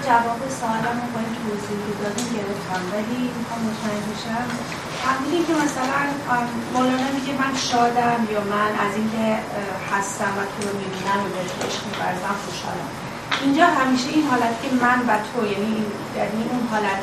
[0.08, 3.20] جواب سوالم رو با این توضیح که دادیم گرفتم ولی
[3.74, 4.46] مطمئن بشم
[5.06, 6.00] همینی که مثلا
[6.74, 9.26] مولانا میگه من شادم یا من از اینکه
[9.92, 12.88] هستم و تو رو می‌بینم و بهت عشق میبرزم خوشحالم.
[13.44, 15.76] اینجا همیشه این حالت که من و تو یعنی
[16.18, 17.02] یعنی اون حالت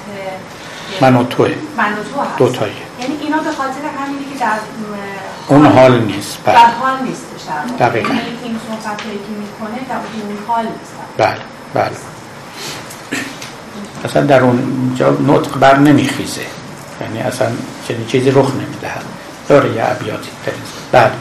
[1.02, 1.56] من و توه.
[1.78, 2.38] من و تو هست.
[2.38, 2.74] دوتایی.
[3.02, 4.58] یعنی اینا به خاطر همینی که در
[5.48, 6.38] اون حال نیست.
[6.46, 6.56] بله.
[6.56, 7.26] در حال نیست
[7.80, 8.14] دقیقا.
[8.14, 10.94] یعنی این صحبت که می‌کنه در اون حال نیست.
[11.18, 11.38] بله
[11.74, 11.98] بله.
[14.06, 16.46] اصلا در اونجا نطق بر نمیخیزه.
[17.02, 17.52] یعنی اصلا
[17.88, 19.04] چنین چیزی رخ نمی‌دهد.
[19.50, 20.30] داره یه عبیاتی
[20.92, 21.12] بله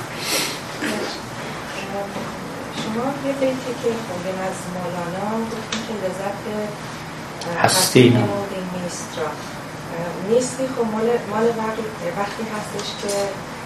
[2.83, 6.39] شما یه بیتی که خوندین از مولانا گفتیم که لذت
[7.65, 8.09] هستی
[8.83, 9.27] نیست را.
[10.29, 11.47] نیستی خب مال, مال
[12.19, 13.09] وقتی هستش که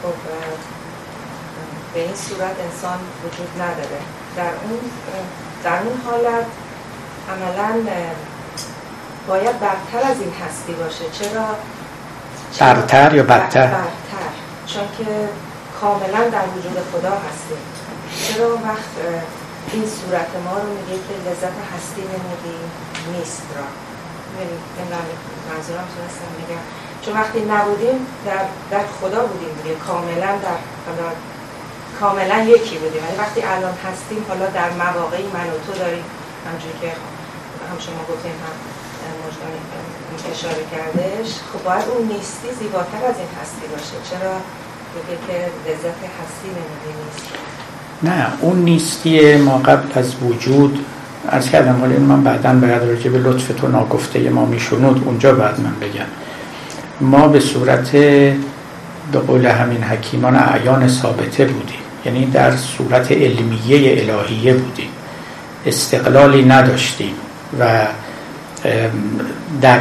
[0.02, 0.16] خب
[1.94, 4.00] به این صورت انسان وجود نداره.
[4.36, 4.78] در اون
[5.64, 6.46] در اون حالت
[7.32, 7.92] عملا
[9.28, 11.04] باید برتر از این هستی باشه.
[11.12, 11.46] چرا؟
[12.58, 13.70] برتر یا بدتر؟
[14.66, 15.28] چون که
[15.80, 17.62] کاملا در وجود خدا هستیم.
[18.26, 18.92] چرا وقت
[19.72, 22.58] این صورت ما رو میگه که لذت هستی نمودی
[23.12, 23.66] نیست را؟
[25.50, 26.62] منظورم تونستم میگم
[27.02, 29.74] چون وقتی نبودیم در, در خدا بودیم دیگه.
[29.74, 31.08] کاملا در خدا
[32.00, 33.02] کاملا یکی بودیم.
[33.04, 36.04] ولی وقتی الان هستیم حالا در مواقعی من و تو داریم.
[36.46, 36.88] همجوری که
[37.70, 38.56] هم شما گفتیم هم
[40.14, 43.96] مجدان اشاره کردش خب باید اون نیستی زیباتر از این هستی باشه.
[44.10, 44.34] چرا؟
[44.94, 47.28] بگه که لذت هستی نمیده نیست.
[48.02, 50.84] نه اون نیستی ما قبل از وجود
[51.28, 55.60] از کردم ولی من بعدا باید راجع به لطف تو ناگفته ما میشنود اونجا بعد
[55.60, 56.06] من بگم.
[57.00, 57.90] ما به صورت
[59.12, 61.78] به قول همین حکیمان اعیان ثابته بودیم.
[62.04, 64.90] یعنی در صورت علمیه الهیه بودیم.
[65.66, 67.14] استقلالی نداشتیم
[67.60, 67.86] و
[69.60, 69.80] در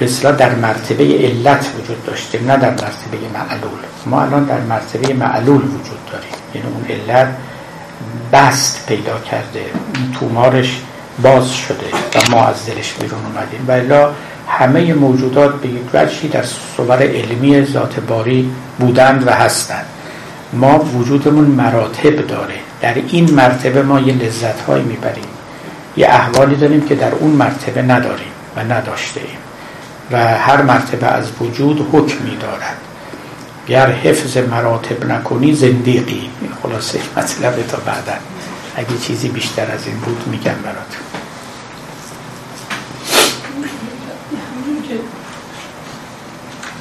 [0.00, 3.80] بسیار در مرتبه علت وجود داشتیم نه در مرتبه معلول.
[4.06, 6.30] ما الان در مرتبه معلول وجود داریم.
[6.54, 7.28] یعنی اون علت
[8.32, 9.64] بست پیدا کرده
[10.20, 10.80] تومارش
[11.22, 13.64] باز شده و ما از دلش بیرون اومدیم.
[13.68, 14.12] و الا
[14.48, 19.86] همه موجودات به یک وجهی در صور علمی ذات باری بودند و هستند.
[20.52, 22.54] ما وجودمون مراتب داره.
[22.80, 25.24] در این مرتبه ما یه لذت های می‌بریم.
[25.96, 29.49] یه احوالی داریم که در اون مرتبه نداریم و نداشته ایم
[30.12, 32.76] و هر مرتبه از وجود حکمی دارد
[33.68, 38.12] گر حفظ مراتب نکنی زندیقی این خلاصه مطلب تا بعدا.
[38.76, 40.96] اگه چیزی بیشتر از این بود میگم برات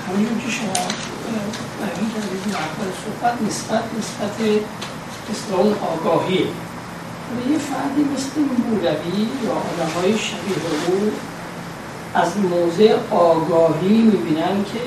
[0.08, 0.74] همین که شما
[2.50, 4.38] اول صحبت نسبت نسبت
[5.32, 6.48] اصلاح آگاهی.
[7.52, 10.56] یه فردی مثل مولوی یا آدم های شبیه
[10.88, 11.12] او
[12.14, 14.80] از موضع آگاهی می‌بینن که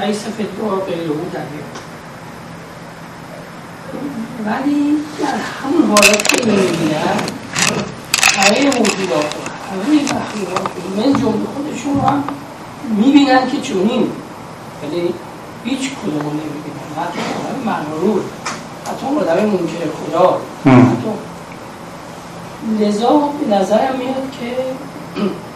[0.00, 1.66] لیس فتوار غیره دریا
[4.46, 7.18] ولی در همون حالت که می‌بینن
[8.36, 12.24] همه موجودات رو همه مخلوقات من جمله خودشون هم
[12.96, 14.12] می‌بینن که چونیم
[14.82, 15.14] ولی
[15.64, 16.88] هیچ کدوم نمی‌بینن.
[16.96, 18.20] حتی آدم مغرور
[18.86, 20.40] حتی آدم منکر خدا.
[20.64, 21.10] حتی
[22.80, 24.56] لذا به نظرم میاد که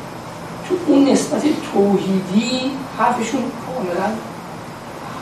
[0.69, 4.09] تو اون نسبت توحیدی حرفشون کاملا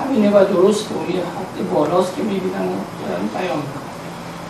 [0.00, 2.76] همینه و درست و یه حد بالاست که می‌بینن و
[3.08, 3.90] دارن بیان می‌کنن.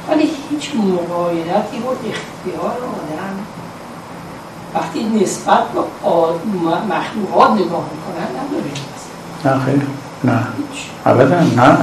[0.08, 3.36] ولی هیچ مقایدتی رو اختیار آدم
[4.74, 5.80] وقتی نسبت به
[6.94, 8.74] مخلوقات نگاه می‌کنن نداریم
[9.44, 9.86] نه خیلی.
[10.24, 10.46] نه.
[11.06, 11.76] ابدا نه.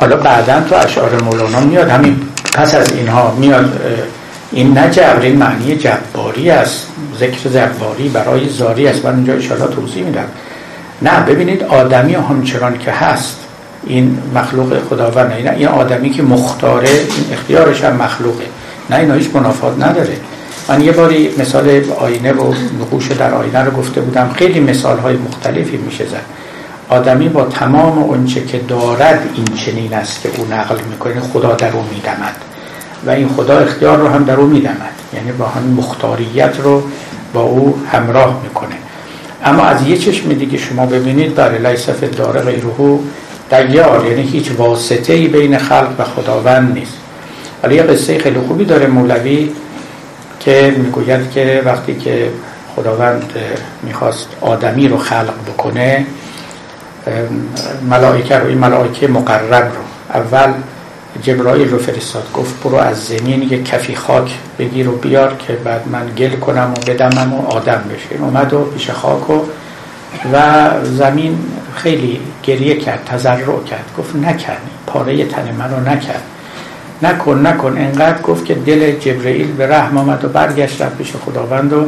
[0.00, 2.20] حالا بعدا تو اشعار مولانا میاد همین
[2.54, 3.80] پس از اینها میاد
[4.52, 6.86] این نه جبر این معنی جباری است.
[7.20, 9.04] ذکر جباری برای زاری است.
[9.04, 10.24] من اینجا اشاره توضیح میدم.
[11.02, 13.36] نه ببینید آدمی همچنان که هست
[13.86, 15.50] این مخلوق خداوند نه.
[15.50, 18.44] این آدمی که مختاره این اختیارش هم مخلوقه.
[18.90, 20.16] نه اینا هیچ منافات نداره.
[20.68, 24.30] من یه باری مثال آینه و نقوش در آینه رو گفته بودم.
[24.36, 26.24] خیلی مثال های مختلفی میشه زد.
[26.88, 31.72] آدمی با تمام اونچه که دارد این چنین است که او نقل می‌کنه خدا در
[31.72, 32.51] او میدمد.
[33.06, 36.82] و این خدا اختیار رو هم در او میدمد یعنی با هم مختاریت رو
[37.32, 38.74] با او همراه می‌کنه.
[39.44, 42.98] اما از یه چشم دیگه شما ببینید برای لیسف داره غیره
[43.50, 46.98] دیار یعنی هیچ واسطه ای بین خلق و خداوند نیست.
[47.62, 49.50] ولی یه قصه خیلی خوبی داره مولوی
[50.40, 52.30] که می‌گوید که وقتی که
[52.76, 53.32] خداوند
[53.82, 56.06] می‌خواست آدمی رو خلق بکنه
[57.90, 60.14] ملائکه رو این ملائکه مقرب رو.
[60.14, 60.52] اول
[61.22, 62.32] جبرائیل رو فرستاد.
[62.34, 66.74] گفت برو از زمین یه کفی خاک بگیر و بیار که بعد من گل کنم
[66.76, 68.22] و بدمم و آدم بشه.
[68.22, 69.40] اومد و پیش خاک و
[70.32, 71.38] و زمین
[71.74, 73.84] خیلی گریه کرد تضرع کرد.
[73.98, 74.56] گفت نکن
[74.86, 76.22] پاره تن منو نکرد
[77.02, 77.78] نکن نکن.
[77.78, 81.86] انقدر گفت که دل جبرئیل به رحم آمد و برگشت رفت پیش خداوند و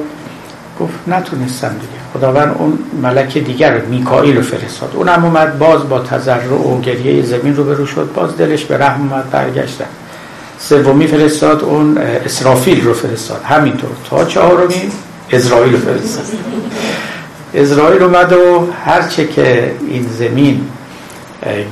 [0.80, 2.03] گفت نتونستم دیگه.
[2.14, 4.90] خداوند اون ملک دیگر میکائیل رو فرستاد.
[4.94, 8.08] اونم اومد باز با تضرع و گریه زمین رو برو شد.
[8.14, 9.84] باز دلش به رحم اومد برگشتن.
[10.58, 13.40] سومی فرستاد اون اسرافیل رو فرستاد.
[13.44, 13.90] همینطور.
[14.10, 14.90] تا چهارمی
[15.30, 16.24] اسرائیل رو فرستاد.
[17.54, 20.60] اسرائیل اومد و هرچه که این زمین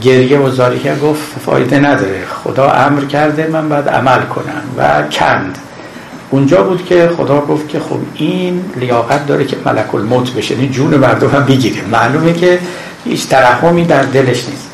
[0.02, 2.22] گریه و زاری گفت فایده نداره.
[2.44, 5.58] خدا امر کرده من باید عمل کنم و کند.
[6.32, 10.54] اونجا بود که خدا گفت که خب این لیاقت داره که ملک الموت بشه.
[10.54, 12.58] این جون مردم هم بگیره معلومه که
[13.04, 14.70] هیچ ترحمی در دلش نیست.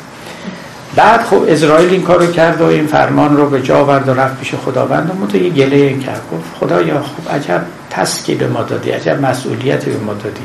[0.95, 4.39] بعد خب اسرائیل این کارو کرد و این فرمان رو به جا آورد و رفت
[4.39, 5.31] پیش خداوند.
[5.33, 6.21] و یه گله این کرد.
[6.31, 10.43] گفت خدایا خب عجب تسکی به ما دادی عجب مسئولیتی به ما دادی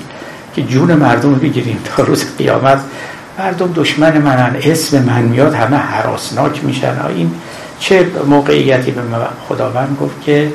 [0.57, 2.81] که جون مردم رو بگیریم تا روز قیامت.
[3.39, 6.97] مردم دشمن منن اسم من میاد همه حراسناک میشن.
[7.09, 7.31] این
[7.81, 9.01] چه موقعیتی به
[9.49, 10.53] خداوند گفت که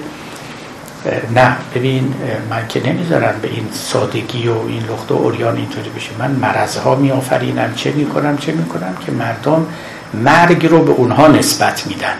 [1.35, 2.13] نه ببین
[2.49, 6.09] من که نمی‌ذارم به این سادگی و این لخت و اوریان اینطوری بشه.
[6.19, 9.65] من مرزها میآفرینم چه می‌کنم چه می‌کنم که مردم
[10.13, 12.13] مرگ رو به اونها نسبت میدن.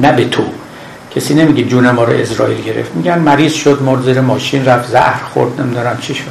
[0.00, 0.44] نه به تو.
[1.14, 2.94] کسی نمیگه جون ما رو اسرائیل گرفت.
[2.94, 6.30] میگن مریض شد مرد ماشین رفت زهر خورد نمیدارم چی شده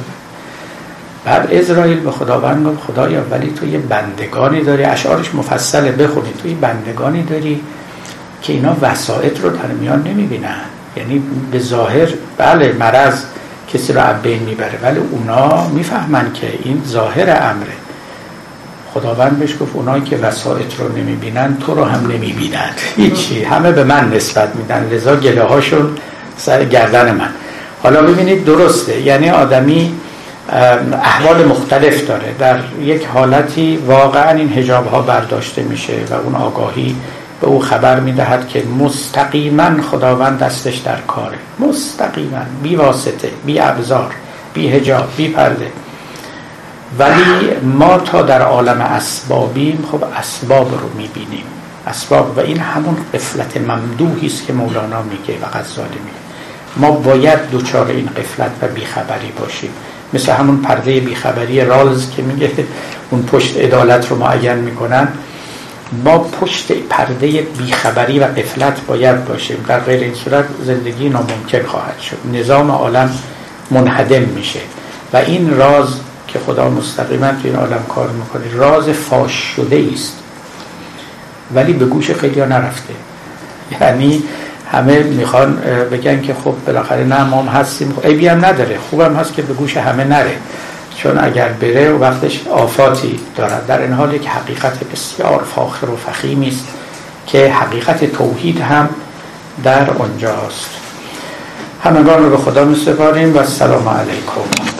[1.24, 4.84] بعد اسرائیل به خداوند گفت خدایا ولی تو یه بندگانی داری.
[4.84, 7.60] اشعارش مفصله بخونی تو یه بندگانی داری
[8.42, 10.60] که اینا وسایط رو در میان نمی‌بینن.
[10.96, 11.22] یعنی
[11.52, 12.08] به ظاهر
[12.38, 13.22] بله مرض
[13.72, 17.72] کسی رو بین می‌بره ولی اونا می‌فهمن که این ظاهر امره.
[18.94, 22.70] خداوند بهش گفت اونایی که وسایط رو نمی‌بینن تو رو هم نمی‌بینن.
[22.96, 24.88] هیچی همه به من نسبت میدن.
[24.92, 25.88] لذا گله هاشون
[26.36, 27.28] سر گردن من.
[27.82, 29.00] حالا ببینید درسته.
[29.00, 29.94] یعنی آدمی
[31.02, 32.34] احوال مختلف داره.
[32.38, 36.96] در یک حالتی واقعا این هجاب ها برداشته میشه و اون آگاهی
[37.40, 41.38] به او خبر می‌دهد که مستقیما خداوند دستش در کاره.
[41.58, 44.14] مستقیما بی واسطه بی ابزار
[44.54, 45.72] بی هجاب بی پرده.
[46.98, 51.44] ولی ما تا در عالم اسبابیم خب اسباب رو می‌بینیم.
[51.86, 56.24] اسباب و این همون قفلت ممدوحی است که مولانا میگه و غزالی میگه.
[56.76, 59.70] ما باید دوچار این قفلت و بیخبری باشیم.
[60.12, 62.50] مثل همون پرده بیخبری رالز که میگه
[63.10, 65.08] اون پشت عدالت رو معین می‌کنن.
[66.04, 69.64] ما پشت پرده بیخبری و قفلت باید باشیم.
[69.68, 72.16] در غیر این صورت زندگی ناممکن خواهد شد.
[72.32, 73.10] نظام عالم
[73.70, 74.60] منحدم میشه.
[75.12, 75.88] و این راز
[76.28, 80.18] که خدا مستقیما تو این عالم کار می‌کنه راز فاش شده است.
[81.54, 82.94] ولی به گوش خیلی ها نرفته.
[83.80, 84.22] یعنی
[84.72, 85.56] همه می‌خوان
[85.92, 87.94] بگن که خب بالاخره نه ما هم هستیم.
[88.04, 88.78] عیبی هم نداره.
[88.90, 90.36] خوبم هست که به گوش همه نره.
[90.96, 93.66] چون اگر بره و وقتش آفاتی دارد.
[93.66, 96.68] در این حال یک حقیقت بسیار فاخر و فخیمی است
[97.26, 98.88] که حقیقت توحید هم
[99.64, 100.70] در اونجاست
[101.84, 104.73] همگان رو به خدا می سپاریم و السلام علیکم.